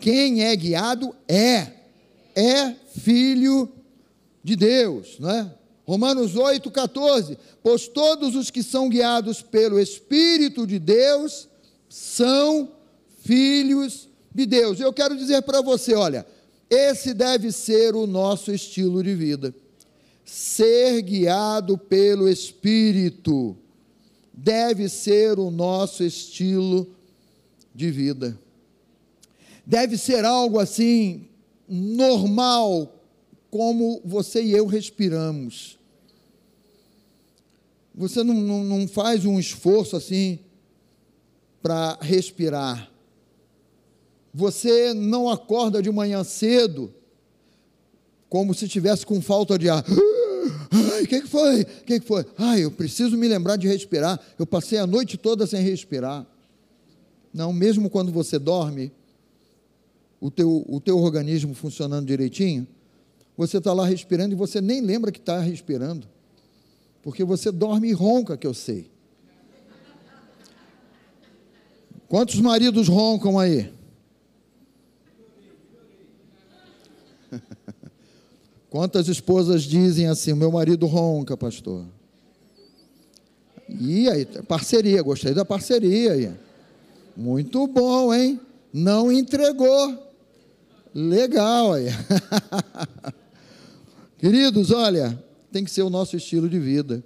[0.00, 1.74] Quem é guiado é.
[2.34, 3.70] É filho
[4.42, 5.54] de Deus, não é?
[5.84, 7.36] Romanos 8, 14.
[7.62, 11.50] Pois todos os que são guiados pelo Espírito de Deus
[11.86, 12.72] são
[13.18, 14.80] filhos de Deus.
[14.80, 16.24] Eu quero dizer para você, olha,
[16.70, 19.52] esse deve ser o nosso estilo de vida.
[20.24, 23.56] Ser guiado pelo Espírito
[24.32, 26.88] deve ser o nosso estilo
[27.74, 28.38] de vida.
[29.66, 31.26] Deve ser algo assim
[31.68, 33.00] normal,
[33.50, 35.78] como você e eu respiramos.
[37.94, 40.38] Você não, não, não faz um esforço assim
[41.62, 42.89] para respirar.
[44.32, 46.94] Você não acorda de manhã cedo
[48.28, 49.84] como se tivesse com falta de ar.
[50.70, 51.62] Ai, o que, que foi?
[51.62, 52.24] O que, que foi?
[52.38, 54.20] Ai, eu preciso me lembrar de respirar.
[54.38, 56.24] Eu passei a noite toda sem respirar.
[57.34, 58.92] Não, mesmo quando você dorme,
[60.20, 62.66] o teu, o teu organismo funcionando direitinho,
[63.36, 66.06] você está lá respirando e você nem lembra que está respirando.
[67.02, 68.90] Porque você dorme e ronca, que eu sei.
[72.06, 73.72] Quantos maridos roncam aí?
[78.70, 81.84] Quantas esposas dizem assim: meu marido ronca, pastor?
[83.68, 86.30] E aí, parceria, gostei da parceria aí.
[87.16, 88.40] Muito bom, hein?
[88.72, 90.08] Não entregou.
[90.94, 91.86] Legal aí.
[94.18, 95.20] Queridos, olha,
[95.52, 97.02] tem que ser o nosso estilo de vida.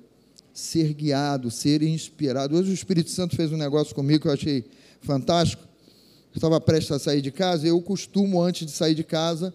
[0.52, 2.56] Ser guiado, ser inspirado.
[2.56, 4.64] Hoje o Espírito Santo fez um negócio comigo que eu achei
[5.00, 5.62] fantástico.
[6.32, 9.54] Eu estava prestes a sair de casa, eu costumo, antes de sair de casa,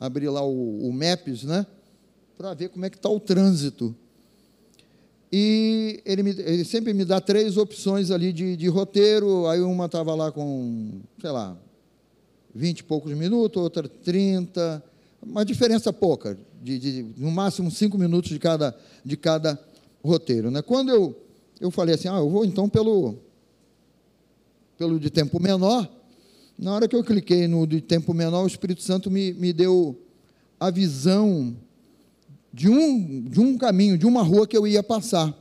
[0.00, 1.66] abrir lá o, o Maps, né?
[2.36, 3.94] Para ver como é que está o trânsito.
[5.30, 9.46] E ele, me, ele, sempre me dá três opções ali de, de roteiro.
[9.46, 11.56] Aí uma estava lá com, sei lá,
[12.54, 14.82] 20 e poucos minutos, outra 30,
[15.22, 19.58] uma diferença pouca, de, de, no máximo cinco minutos de cada, de cada
[20.02, 20.50] roteiro.
[20.50, 20.62] Né?
[20.62, 21.16] Quando eu,
[21.60, 23.16] eu falei assim, ah, eu vou então pelo,
[24.76, 25.88] pelo de tempo menor,
[26.60, 29.98] na hora que eu cliquei no de tempo menor, o Espírito Santo me, me deu
[30.58, 31.56] a visão
[32.52, 35.34] de um, de um caminho, de uma rua que eu ia passar.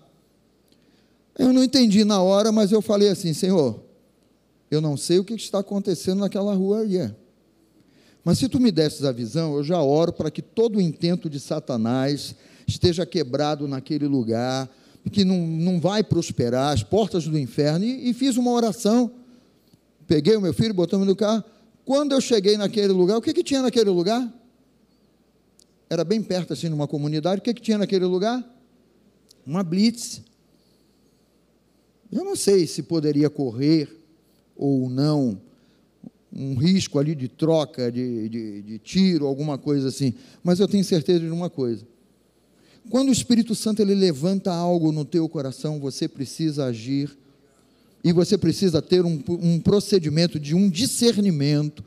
[1.38, 3.84] Eu não entendi na hora, mas eu falei assim: Senhor,
[4.72, 7.14] eu não sei o que está acontecendo naquela rua aí.
[8.24, 11.30] Mas se tu me desses a visão, eu já oro para que todo o intento
[11.30, 12.34] de Satanás
[12.66, 14.70] esteja quebrado naquele lugar,
[15.12, 17.84] que não, não vai prosperar, as portas do inferno.
[17.84, 19.19] E, e fiz uma oração.
[20.10, 21.44] Peguei o meu filho, botamos no carro.
[21.86, 24.28] Quando eu cheguei naquele lugar, o que, que tinha naquele lugar?
[25.88, 27.42] Era bem perto, assim, numa comunidade.
[27.42, 28.44] O que, que tinha naquele lugar?
[29.46, 30.24] Uma blitz.
[32.12, 33.88] Eu não sei se poderia correr
[34.58, 35.40] ou não
[36.34, 40.16] um risco ali de troca, de, de, de, tiro, alguma coisa assim.
[40.44, 41.86] Mas eu tenho certeza de uma coisa:
[42.90, 47.16] quando o Espírito Santo ele levanta algo no teu coração, você precisa agir
[48.04, 51.84] e você precisa ter um, um procedimento de um discernimento.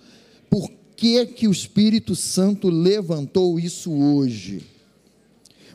[0.50, 4.62] Por que que o Espírito Santo levantou isso hoje?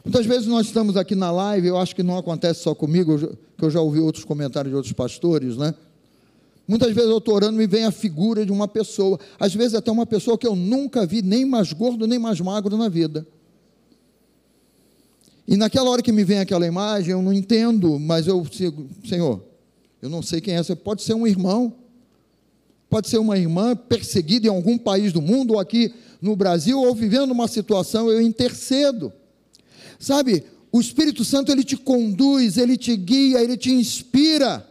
[0.04, 3.66] Muitas vezes nós estamos aqui na live, eu acho que não acontece só comigo, que
[3.66, 5.74] eu já ouvi outros comentários de outros pastores, né?
[6.68, 9.74] Muitas vezes eu estou orando e me vem a figura de uma pessoa, às vezes
[9.74, 13.26] até uma pessoa que eu nunca vi, nem mais gordo, nem mais magro na vida.
[15.48, 19.42] E naquela hora que me vem aquela imagem, eu não entendo, mas eu sigo, Senhor,
[20.02, 21.74] eu não sei quem é, pode ser um irmão,
[22.90, 26.94] pode ser uma irmã perseguida em algum país do mundo, ou aqui no Brasil, ou
[26.96, 29.12] vivendo uma situação, eu intercedo.
[30.00, 34.68] Sabe, o Espírito Santo ele te conduz, ele te guia, ele te inspira.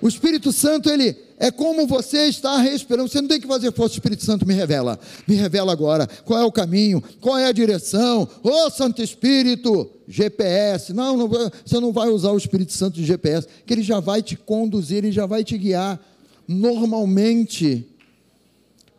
[0.00, 3.08] O Espírito Santo, ele é como você está respirando.
[3.08, 5.00] Você não tem que fazer força, o Espírito Santo me revela.
[5.26, 8.28] Me revela agora qual é o caminho, qual é a direção.
[8.42, 10.92] Ô oh, Santo Espírito, GPS.
[10.92, 14.22] Não, não, você não vai usar o Espírito Santo de GPS, que ele já vai
[14.22, 15.98] te conduzir, ele já vai te guiar
[16.46, 17.86] normalmente.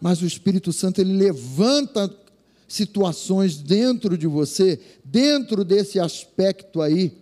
[0.02, 2.12] Mas o Espírito Santo ele levanta
[2.68, 7.14] situações dentro de você, dentro desse aspecto aí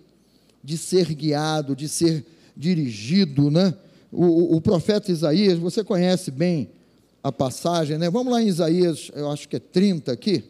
[0.63, 3.73] de ser guiado, de ser dirigido, né?
[4.11, 6.69] O, o, profeta Isaías, você conhece bem
[7.23, 8.09] a passagem, né?
[8.09, 10.43] Vamos lá em Isaías, eu acho que é 30 aqui.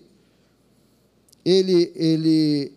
[1.43, 2.71] Ele, ele,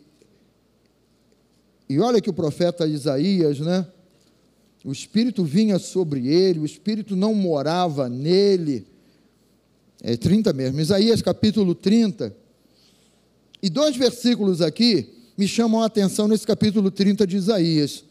[1.89, 3.87] e olha que o profeta Isaías, né?
[4.85, 8.87] O Espírito vinha sobre ele, o Espírito não morava nele.
[10.03, 12.35] É 30 mesmo, Isaías capítulo 30.
[13.63, 15.09] E dois versículos aqui
[15.39, 18.05] me chamam a atenção nesse capítulo 30 de Isaías.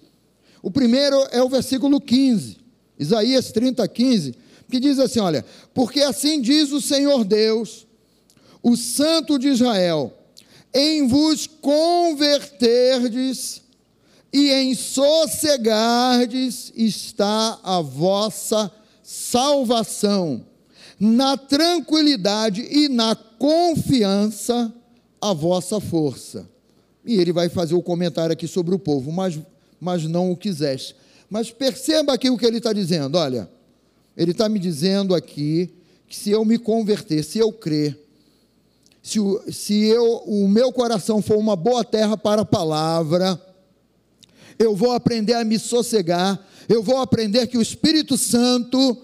[0.64, 2.58] O primeiro é o versículo 15,
[3.02, 4.36] Isaías 30, 15,
[4.70, 5.44] que diz assim: Olha,
[5.74, 7.88] porque assim diz o Senhor Deus,
[8.62, 10.14] o Santo de Israel,
[10.72, 13.64] em vos converterdes
[14.32, 18.72] e em sossegardes está a vossa
[19.04, 20.46] salvação,
[21.00, 24.72] na tranquilidade e na confiança
[25.20, 26.48] a vossa força.
[27.04, 29.40] E ele vai fazer o comentário aqui sobre o povo, mas
[29.82, 30.96] mas não o quiseste.
[31.32, 33.50] Mas perceba aqui o que ele está dizendo: olha,
[34.18, 35.70] ele está me dizendo aqui
[36.06, 37.98] que se eu me converter, se eu crer,
[39.02, 43.42] se, o, se eu, o meu coração for uma boa terra para a palavra,
[44.60, 48.98] eu vou aprender a me sossegar, eu vou aprender que o Espírito Santo,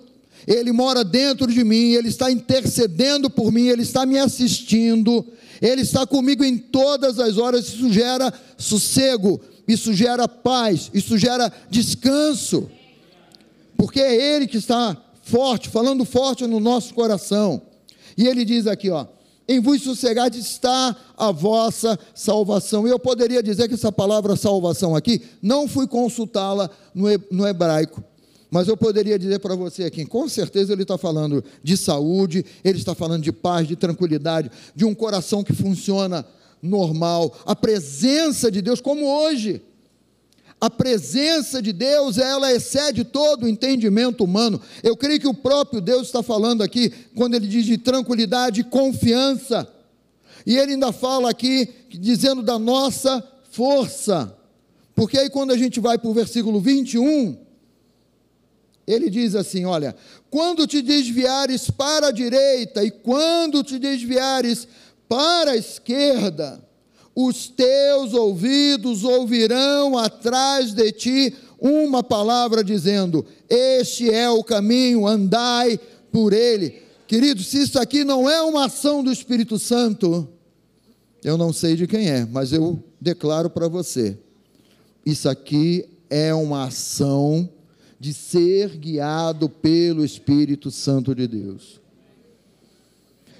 [0.45, 5.25] ele mora dentro de mim, ele está intercedendo por mim, ele está me assistindo,
[5.61, 11.51] ele está comigo em todas as horas, isso gera sossego, isso gera paz, isso gera
[11.69, 12.69] descanso,
[13.75, 17.61] porque é Ele que está forte, falando forte no nosso coração.
[18.17, 19.05] E Ele diz aqui, ó,
[19.47, 22.87] em vos sossegar está a vossa salvação.
[22.87, 28.03] Eu poderia dizer que essa palavra salvação aqui, não fui consultá-la no hebraico,
[28.49, 32.77] mas eu poderia dizer para você aqui, com certeza ele está falando de saúde, ele
[32.77, 36.25] está falando de paz, de tranquilidade, de um coração que funciona
[36.61, 39.61] normal, a presença de Deus, como hoje.
[40.59, 44.59] A presença de Deus, ela excede todo o entendimento humano.
[44.81, 48.63] Eu creio que o próprio Deus está falando aqui, quando ele diz de tranquilidade e
[48.63, 49.71] confiança.
[50.45, 54.35] E ele ainda fala aqui, dizendo da nossa força.
[54.95, 57.37] Porque aí, quando a gente vai para o versículo 21,
[58.87, 59.95] ele diz assim: Olha,
[60.29, 64.67] quando te desviares para a direita e quando te desviares
[65.07, 66.61] para a esquerda,
[67.15, 75.79] os teus ouvidos ouvirão atrás de ti uma palavra dizendo: Este é o caminho, andai
[76.11, 76.81] por ele.
[77.07, 80.27] Querido, se isso aqui não é uma ação do Espírito Santo,
[81.23, 84.17] eu não sei de quem é, mas eu declaro para você:
[85.05, 87.49] isso aqui é uma ação
[87.99, 91.81] de ser guiado pelo Espírito Santo de Deus.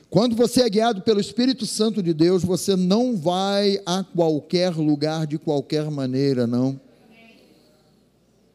[0.09, 5.27] Quando você é guiado pelo Espírito Santo de Deus, você não vai a qualquer lugar
[5.27, 6.79] de qualquer maneira, não.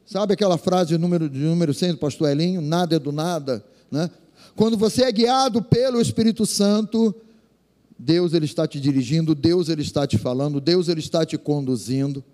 [0.06, 2.60] Sabe aquela frase número, de número 100 do pastor Elinho?
[2.60, 4.10] Nada é do nada, né?
[4.56, 7.14] Quando você é guiado pelo Espírito Santo,
[7.98, 12.24] Deus ele está te dirigindo, Deus ele está te falando, Deus ele está te conduzindo.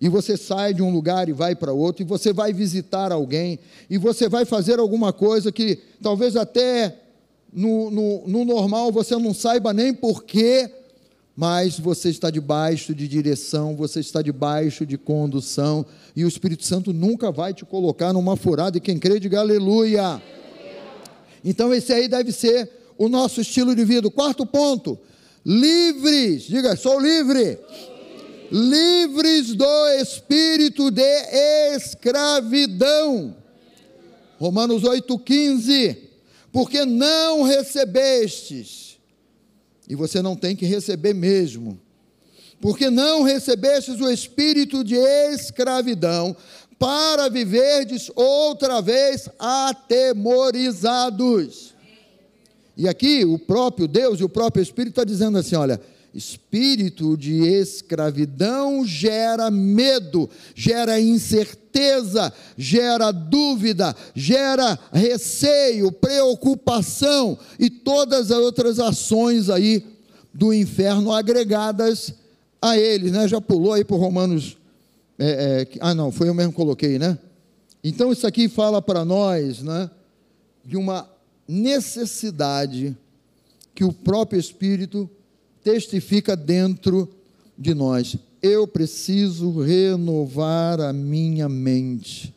[0.00, 3.58] E você sai de um lugar e vai para outro, e você vai visitar alguém,
[3.90, 6.96] e você vai fazer alguma coisa que talvez até
[7.52, 10.70] no, no, no normal você não saiba nem porquê,
[11.36, 15.86] mas você está debaixo de direção, você está debaixo de condução,
[16.16, 20.20] e o Espírito Santo nunca vai te colocar numa furada, e quem crê, diga aleluia.
[21.44, 22.68] Então, esse aí deve ser
[22.98, 24.10] o nosso estilo de vida.
[24.10, 24.98] Quarto ponto:
[25.46, 27.58] livres, diga, sou livre.
[28.50, 31.02] Livres do espírito de
[31.76, 33.36] escravidão.
[34.38, 36.07] Romanos 8,15.
[36.52, 38.88] Porque não recebestes
[39.88, 41.80] e você não tem que receber mesmo.
[42.60, 46.36] Porque não recebestes o espírito de escravidão
[46.78, 51.74] para viverdes outra vez atemorizados.
[52.76, 55.80] E aqui o próprio Deus e o próprio Espírito está dizendo assim: olha,
[56.14, 68.38] espírito de escravidão gera medo, gera incerteza, gera dúvida, gera receio, preocupação e todas as
[68.38, 69.84] outras ações aí
[70.32, 72.14] do inferno agregadas
[72.60, 73.28] a ele, né?
[73.28, 74.56] Já pulou aí para Romanos.
[75.18, 77.18] É, é, ah, não, foi eu mesmo que coloquei, né?
[77.82, 79.90] Então isso aqui fala para nós, né?
[80.64, 81.08] De uma
[81.46, 82.96] necessidade
[83.74, 85.08] que o próprio Espírito
[85.68, 87.06] testifica dentro
[87.56, 88.16] de nós.
[88.40, 92.34] Eu preciso renovar a minha mente,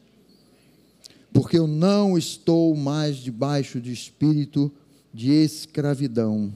[1.31, 4.69] porque eu não estou mais debaixo de espírito
[5.13, 6.51] de escravidão.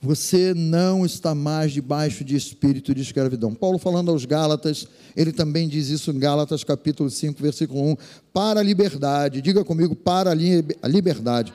[0.00, 3.52] Você não está mais debaixo de espírito de escravidão.
[3.52, 4.86] Paulo falando aos Gálatas,
[5.16, 7.96] ele também diz isso em Gálatas capítulo 5, versículo 1,
[8.32, 9.42] para a liberdade.
[9.42, 11.52] Diga comigo, para a liberdade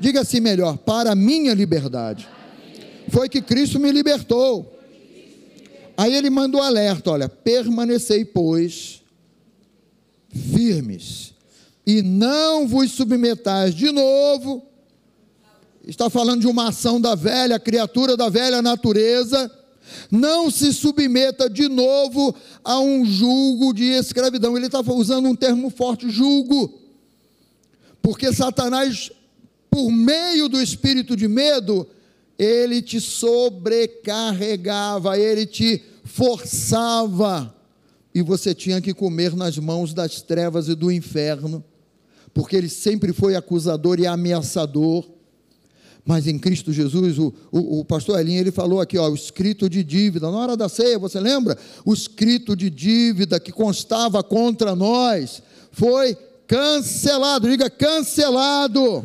[0.00, 2.26] Diga assim melhor: para a minha liberdade.
[3.10, 4.78] Foi que Cristo me libertou.
[5.96, 9.02] Aí ele mandou alerta: olha, permanecei, pois,
[10.32, 11.34] firmes,
[11.86, 14.64] e não vos submetais de novo.
[15.86, 19.50] Está falando de uma ação da velha criatura, da velha natureza.
[20.10, 24.56] Não se submeta de novo a um julgo de escravidão.
[24.56, 26.78] Ele estava usando um termo forte, julgo.
[28.00, 29.10] Porque Satanás
[29.70, 31.86] por meio do espírito de medo,
[32.36, 37.54] ele te sobrecarregava, ele te forçava,
[38.12, 41.62] e você tinha que comer nas mãos das trevas e do inferno,
[42.34, 45.08] porque ele sempre foi acusador e ameaçador.
[46.04, 49.68] Mas em Cristo Jesus, o, o, o pastor Elinho, ele falou aqui, ó, o escrito
[49.68, 51.56] de dívida, na hora da ceia, você lembra?
[51.84, 56.16] O escrito de dívida que constava contra nós foi
[56.48, 59.04] cancelado, diga cancelado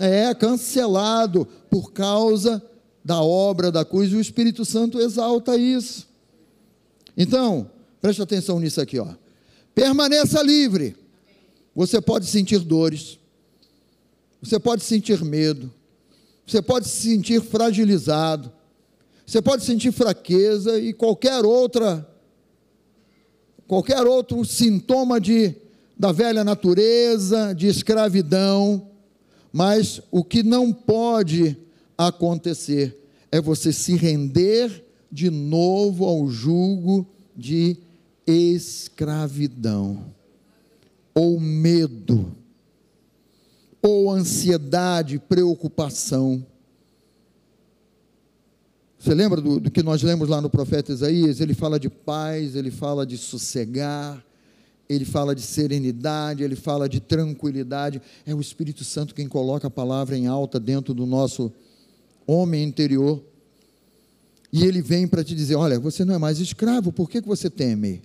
[0.00, 2.62] é cancelado por causa
[3.04, 6.08] da obra da cruz, e o Espírito Santo exalta isso.
[7.16, 7.70] Então,
[8.00, 9.08] preste atenção nisso aqui, ó.
[9.74, 10.96] Permaneça livre.
[11.74, 13.18] Você pode sentir dores,
[14.42, 15.72] você pode sentir medo,
[16.46, 18.50] você pode se sentir fragilizado,
[19.24, 22.06] você pode sentir fraqueza e qualquer outra
[23.68, 25.54] qualquer outro sintoma de
[25.96, 28.89] da velha natureza, de escravidão,
[29.52, 31.56] mas o que não pode
[31.96, 32.96] acontecer
[33.30, 37.76] é você se render de novo ao jugo de
[38.26, 40.04] escravidão,
[41.14, 42.34] ou medo,
[43.82, 46.46] ou ansiedade, preocupação.
[48.98, 51.40] Você lembra do, do, que nós lemos lá no profeta Isaías?
[51.40, 54.22] Ele fala de paz, ele fala de sossegar,
[54.90, 58.02] ele fala de serenidade, ele fala de tranquilidade.
[58.26, 61.52] É o Espírito Santo quem coloca a palavra em alta dentro do nosso
[62.26, 63.22] homem interior.
[64.52, 67.28] E ele vem para te dizer: olha, você não é mais escravo, por que, que
[67.28, 68.02] você teme?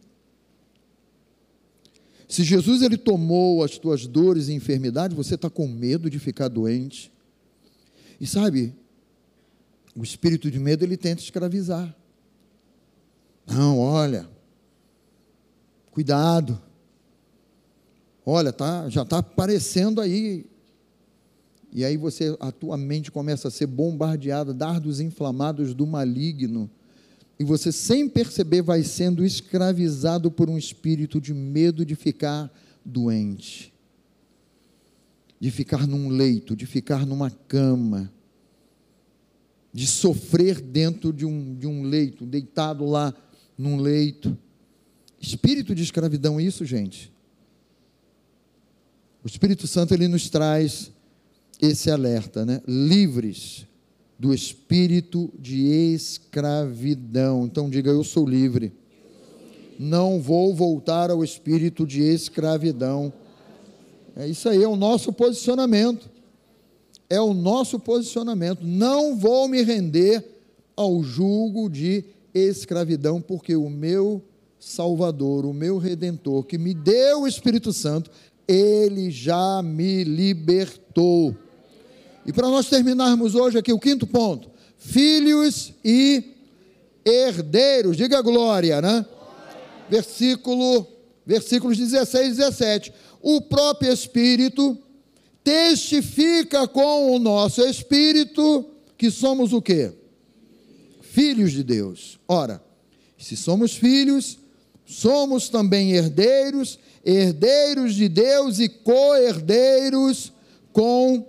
[2.28, 6.50] Se Jesus ele tomou as tuas dores e enfermidades, você está com medo de ficar
[6.50, 7.12] doente.
[8.22, 8.76] E sabe,
[9.96, 11.96] o espírito de medo ele tenta escravizar.
[13.48, 14.30] Não, olha,
[15.90, 16.62] cuidado.
[18.26, 20.46] Olha, tá, já está aparecendo aí.
[21.72, 26.70] E aí você, a tua mente começa a ser bombardeada, dardos inflamados do maligno.
[27.38, 32.52] E você, sem perceber, vai sendo escravizado por um espírito de medo de ficar
[32.84, 33.74] doente,
[35.40, 38.12] de ficar num leito, de ficar numa cama,
[39.74, 43.14] de sofrer dentro de um, de um leito, deitado lá
[43.58, 44.36] num leito.
[45.20, 47.14] Espírito de escravidão, isso, gente.
[49.26, 50.92] O Espírito Santo ele nos traz
[51.60, 52.62] esse alerta, né?
[52.68, 53.66] Livres
[54.20, 55.66] do espírito de
[55.96, 57.44] escravidão.
[57.44, 58.72] Então diga eu sou livre.
[59.80, 63.12] Não vou voltar ao espírito de escravidão.
[64.16, 66.08] É isso aí é o nosso posicionamento.
[67.10, 68.60] É o nosso posicionamento.
[68.64, 70.24] Não vou me render
[70.76, 74.22] ao julgo de escravidão, porque o meu
[74.60, 78.12] Salvador, o meu Redentor, que me deu o Espírito Santo,
[78.48, 81.36] ele já me libertou.
[82.26, 86.36] E para nós terminarmos hoje aqui o quinto ponto: filhos e
[87.06, 89.06] herdeiros, diga glória, né?
[89.90, 90.88] Versículo,
[91.26, 92.94] versículos 16 e 17.
[93.22, 94.78] O próprio Espírito
[95.44, 98.66] testifica com o nosso espírito
[98.98, 99.94] que somos o quê?
[101.02, 102.20] Filhos de Deus.
[102.28, 102.64] Ora,
[103.18, 104.40] se somos filhos,
[104.86, 110.32] somos também herdeiros, herdeiros de Deus e co-herdeiros
[110.72, 111.26] com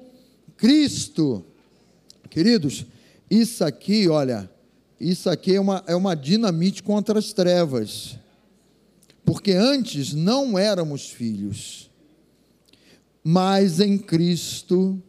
[0.57, 1.45] Cristo.
[2.31, 2.87] Queridos,
[3.31, 4.51] isso aqui, olha,
[5.01, 8.17] isso aqui é uma, é uma dinamite contra as trevas.
[9.25, 11.91] Porque antes não éramos filhos,
[13.25, 15.03] mas em Cristo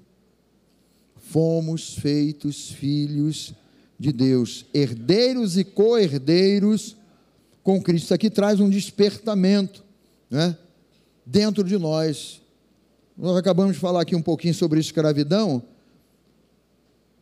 [1.16, 3.54] fomos feitos filhos
[4.00, 6.97] de Deus, herdeiros e co-herdeiros
[7.68, 8.06] com Cristo.
[8.06, 9.84] Isso aqui traz um despertamento
[10.30, 10.58] né,
[11.26, 12.42] dentro de nós.
[13.18, 15.62] Nós acabamos de falar aqui um pouquinho sobre escravidão.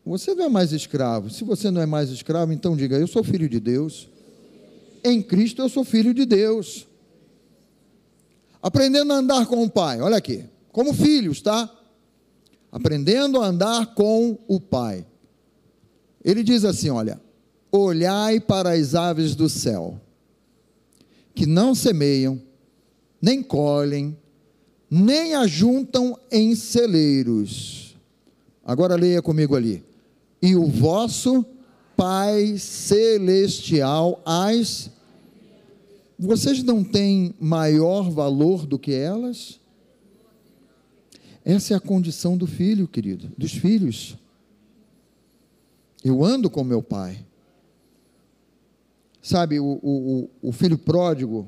[0.06, 1.32] Você não é mais escravo.
[1.32, 4.08] Se você não é mais escravo, então diga: Eu sou filho de Deus.
[5.04, 6.86] Em Cristo eu sou filho de Deus.
[8.62, 11.76] Aprendendo a andar com o Pai, olha aqui, como filhos, tá?
[12.72, 15.08] Aprendendo a andar com o Pai.
[16.24, 17.20] Ele diz assim: Olha,
[17.72, 20.00] olhai para as aves do céu,
[21.36, 22.42] que não semeiam,
[23.22, 24.18] nem colhem,
[24.90, 27.96] nem ajuntam em celeiros.
[28.64, 29.84] Agora leia comigo ali.
[30.42, 31.46] E o vosso
[31.96, 34.92] Pai celestial as
[36.18, 39.60] vocês não têm maior valor do que elas?
[41.44, 44.18] Essa é a condição do filho, querido, dos filhos.
[46.04, 47.26] Eu ando com meu pai.
[49.26, 51.48] Sabe, o, o, o filho pródigo,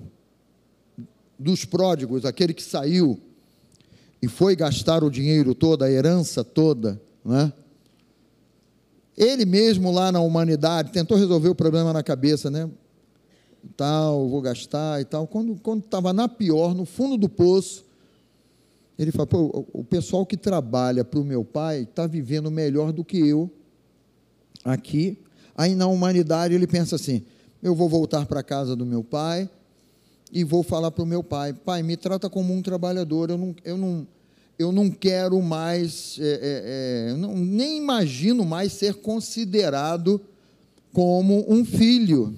[1.38, 3.20] dos pródigos, aquele que saiu
[4.20, 7.54] e foi gastar o dinheiro todo, a herança toda, né?
[9.16, 12.68] Ele mesmo lá na humanidade tentou resolver o problema na cabeça, né?
[13.76, 15.28] Tal, vou gastar e tal.
[15.28, 17.86] Quando estava na pior, no fundo do poço,
[18.98, 23.06] ele falou: Pô, o pessoal que trabalha para o meu pai está vivendo melhor do
[23.06, 23.52] que eu
[24.66, 25.20] aqui.
[25.56, 27.24] Aí na humanidade ele pensa assim:
[27.62, 29.50] eu vou voltar para a casa do meu pai,
[30.32, 33.56] e vou falar para o meu pai: pai, me trata como um trabalhador, eu não,
[33.64, 34.08] eu não,
[34.58, 40.22] eu não quero mais, é, é, é, não, nem imagino mais ser considerado
[40.94, 42.36] como um filho.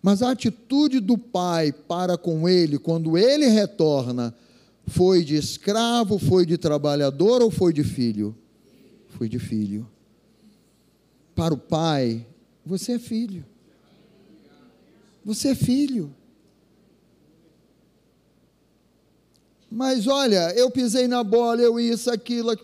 [0.00, 4.34] Mas a atitude do pai para com ele, quando ele retorna,
[4.86, 8.34] foi de escravo, foi de trabalhador ou foi de filho?
[9.08, 9.88] Foi de filho.
[11.34, 12.24] Para o pai,
[12.64, 13.44] você é filho.
[15.28, 16.16] Você é filho.
[19.70, 22.56] Mas olha, eu pisei na bola, eu isso, aquilo.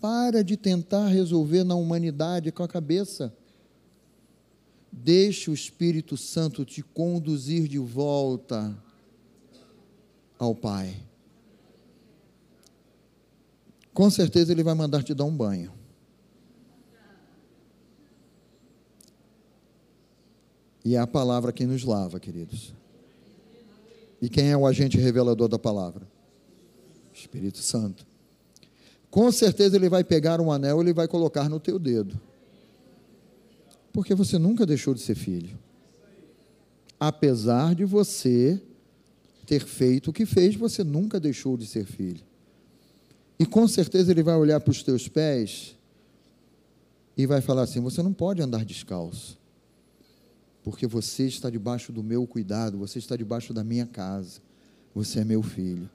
[0.00, 3.36] Para de tentar resolver na humanidade com a cabeça.
[4.90, 8.74] Deixe o Espírito Santo te conduzir de volta
[10.38, 10.96] ao Pai.
[13.92, 15.70] Com certeza Ele vai mandar te dar um banho.
[20.86, 22.72] E é a palavra quem nos lava, queridos.
[24.22, 26.06] E quem é o agente revelador da palavra?
[27.12, 28.06] Espírito Santo.
[29.10, 32.20] Com certeza ele vai pegar um anel e ele vai colocar no teu dedo.
[33.92, 35.58] Porque você nunca deixou de ser filho.
[37.00, 38.62] Apesar de você
[39.44, 42.22] ter feito o que fez, você nunca deixou de ser filho.
[43.40, 45.74] E com certeza ele vai olhar para os teus pés
[47.16, 49.36] e vai falar assim: você não pode andar descalço,
[50.66, 54.40] porque você está debaixo do meu cuidado, você está debaixo da minha casa,
[54.92, 55.88] você é meu filho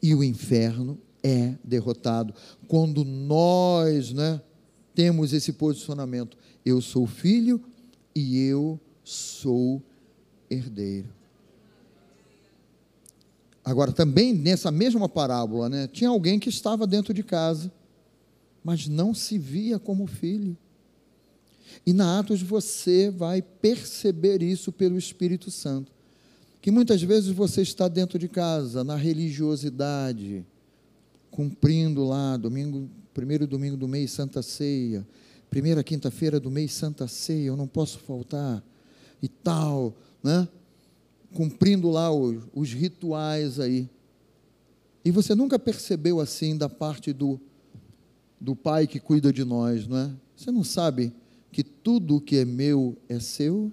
[0.00, 2.32] e o inferno é derrotado.
[2.68, 4.40] Quando nós né,
[4.94, 7.60] temos esse posicionamento, eu sou filho
[8.14, 9.82] e eu sou
[10.48, 11.08] herdeiro.
[13.64, 17.72] Agora, também nessa mesma parábola, né, tinha alguém que estava dentro de casa,
[18.62, 20.56] mas não se via como filho.
[21.84, 25.96] E na Atos você vai perceber isso pelo Espírito Santo
[26.66, 30.44] que muitas vezes você está dentro de casa, na religiosidade,
[31.30, 35.06] cumprindo lá, domingo, primeiro domingo do mês, Santa Ceia,
[35.48, 38.64] primeira quinta-feira do mês, Santa Ceia, eu não posso faltar,
[39.22, 40.48] e tal, né?
[41.32, 43.88] Cumprindo lá os, os rituais aí.
[45.04, 47.40] E você nunca percebeu assim da parte do,
[48.40, 50.10] do Pai que cuida de nós, não é?
[50.34, 51.12] Você não sabe
[51.56, 53.72] que tudo o que é meu é seu?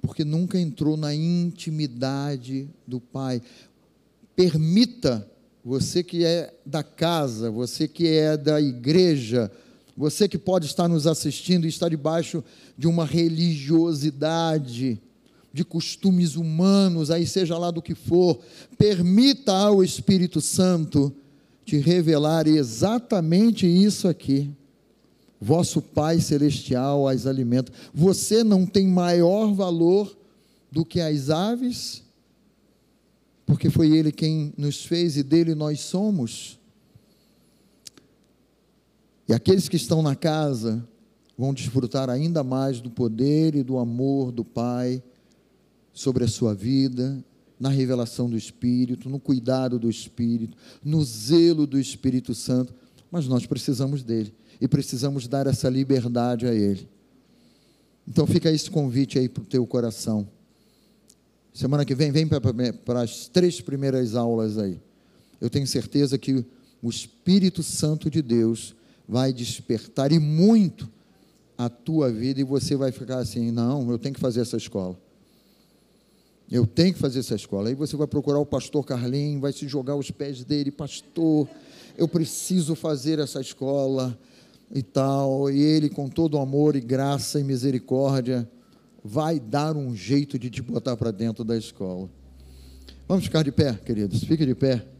[0.00, 3.42] Porque nunca entrou na intimidade do Pai.
[4.36, 5.28] Permita,
[5.64, 9.50] você que é da casa, você que é da igreja,
[9.96, 12.44] você que pode estar nos assistindo e está debaixo
[12.78, 15.02] de uma religiosidade,
[15.52, 18.38] de costumes humanos, aí seja lá do que for,
[18.78, 21.12] permita ao Espírito Santo
[21.64, 24.54] te revelar exatamente isso aqui.
[25.40, 27.72] Vosso Pai Celestial as alimenta.
[27.92, 30.16] Você não tem maior valor
[30.70, 32.04] do que as aves?
[33.46, 36.58] porque foi Ele quem nos fez e dele nós somos.
[39.28, 40.86] E aqueles que estão na casa
[41.36, 45.02] vão desfrutar ainda mais do poder e do amor do Pai
[45.92, 47.24] sobre a sua vida,
[47.58, 52.74] na revelação do Espírito, no cuidado do Espírito, no zelo do Espírito Santo.
[53.10, 56.88] Mas nós precisamos dele e precisamos dar essa liberdade a ele.
[58.06, 60.28] Então fica esse convite aí para o teu coração.
[61.52, 64.80] Semana que vem, vem para as três primeiras aulas aí.
[65.40, 66.44] Eu tenho certeza que
[66.82, 68.74] o Espírito Santo de Deus
[69.08, 70.88] vai despertar e muito
[71.56, 74.98] a tua vida e você vai ficar assim: não, eu tenho que fazer essa escola.
[76.50, 77.68] Eu tenho que fazer essa escola.
[77.68, 81.48] Aí você vai procurar o pastor Carlinhos, vai se jogar aos pés dele, pastor,
[81.96, 84.18] eu preciso fazer essa escola
[84.72, 85.50] e tal.
[85.50, 88.48] E ele, com todo amor e graça e misericórdia,
[89.02, 92.08] vai dar um jeito de te botar para dentro da escola.
[93.06, 94.24] Vamos ficar de pé, queridos.
[94.24, 94.93] Fique de pé.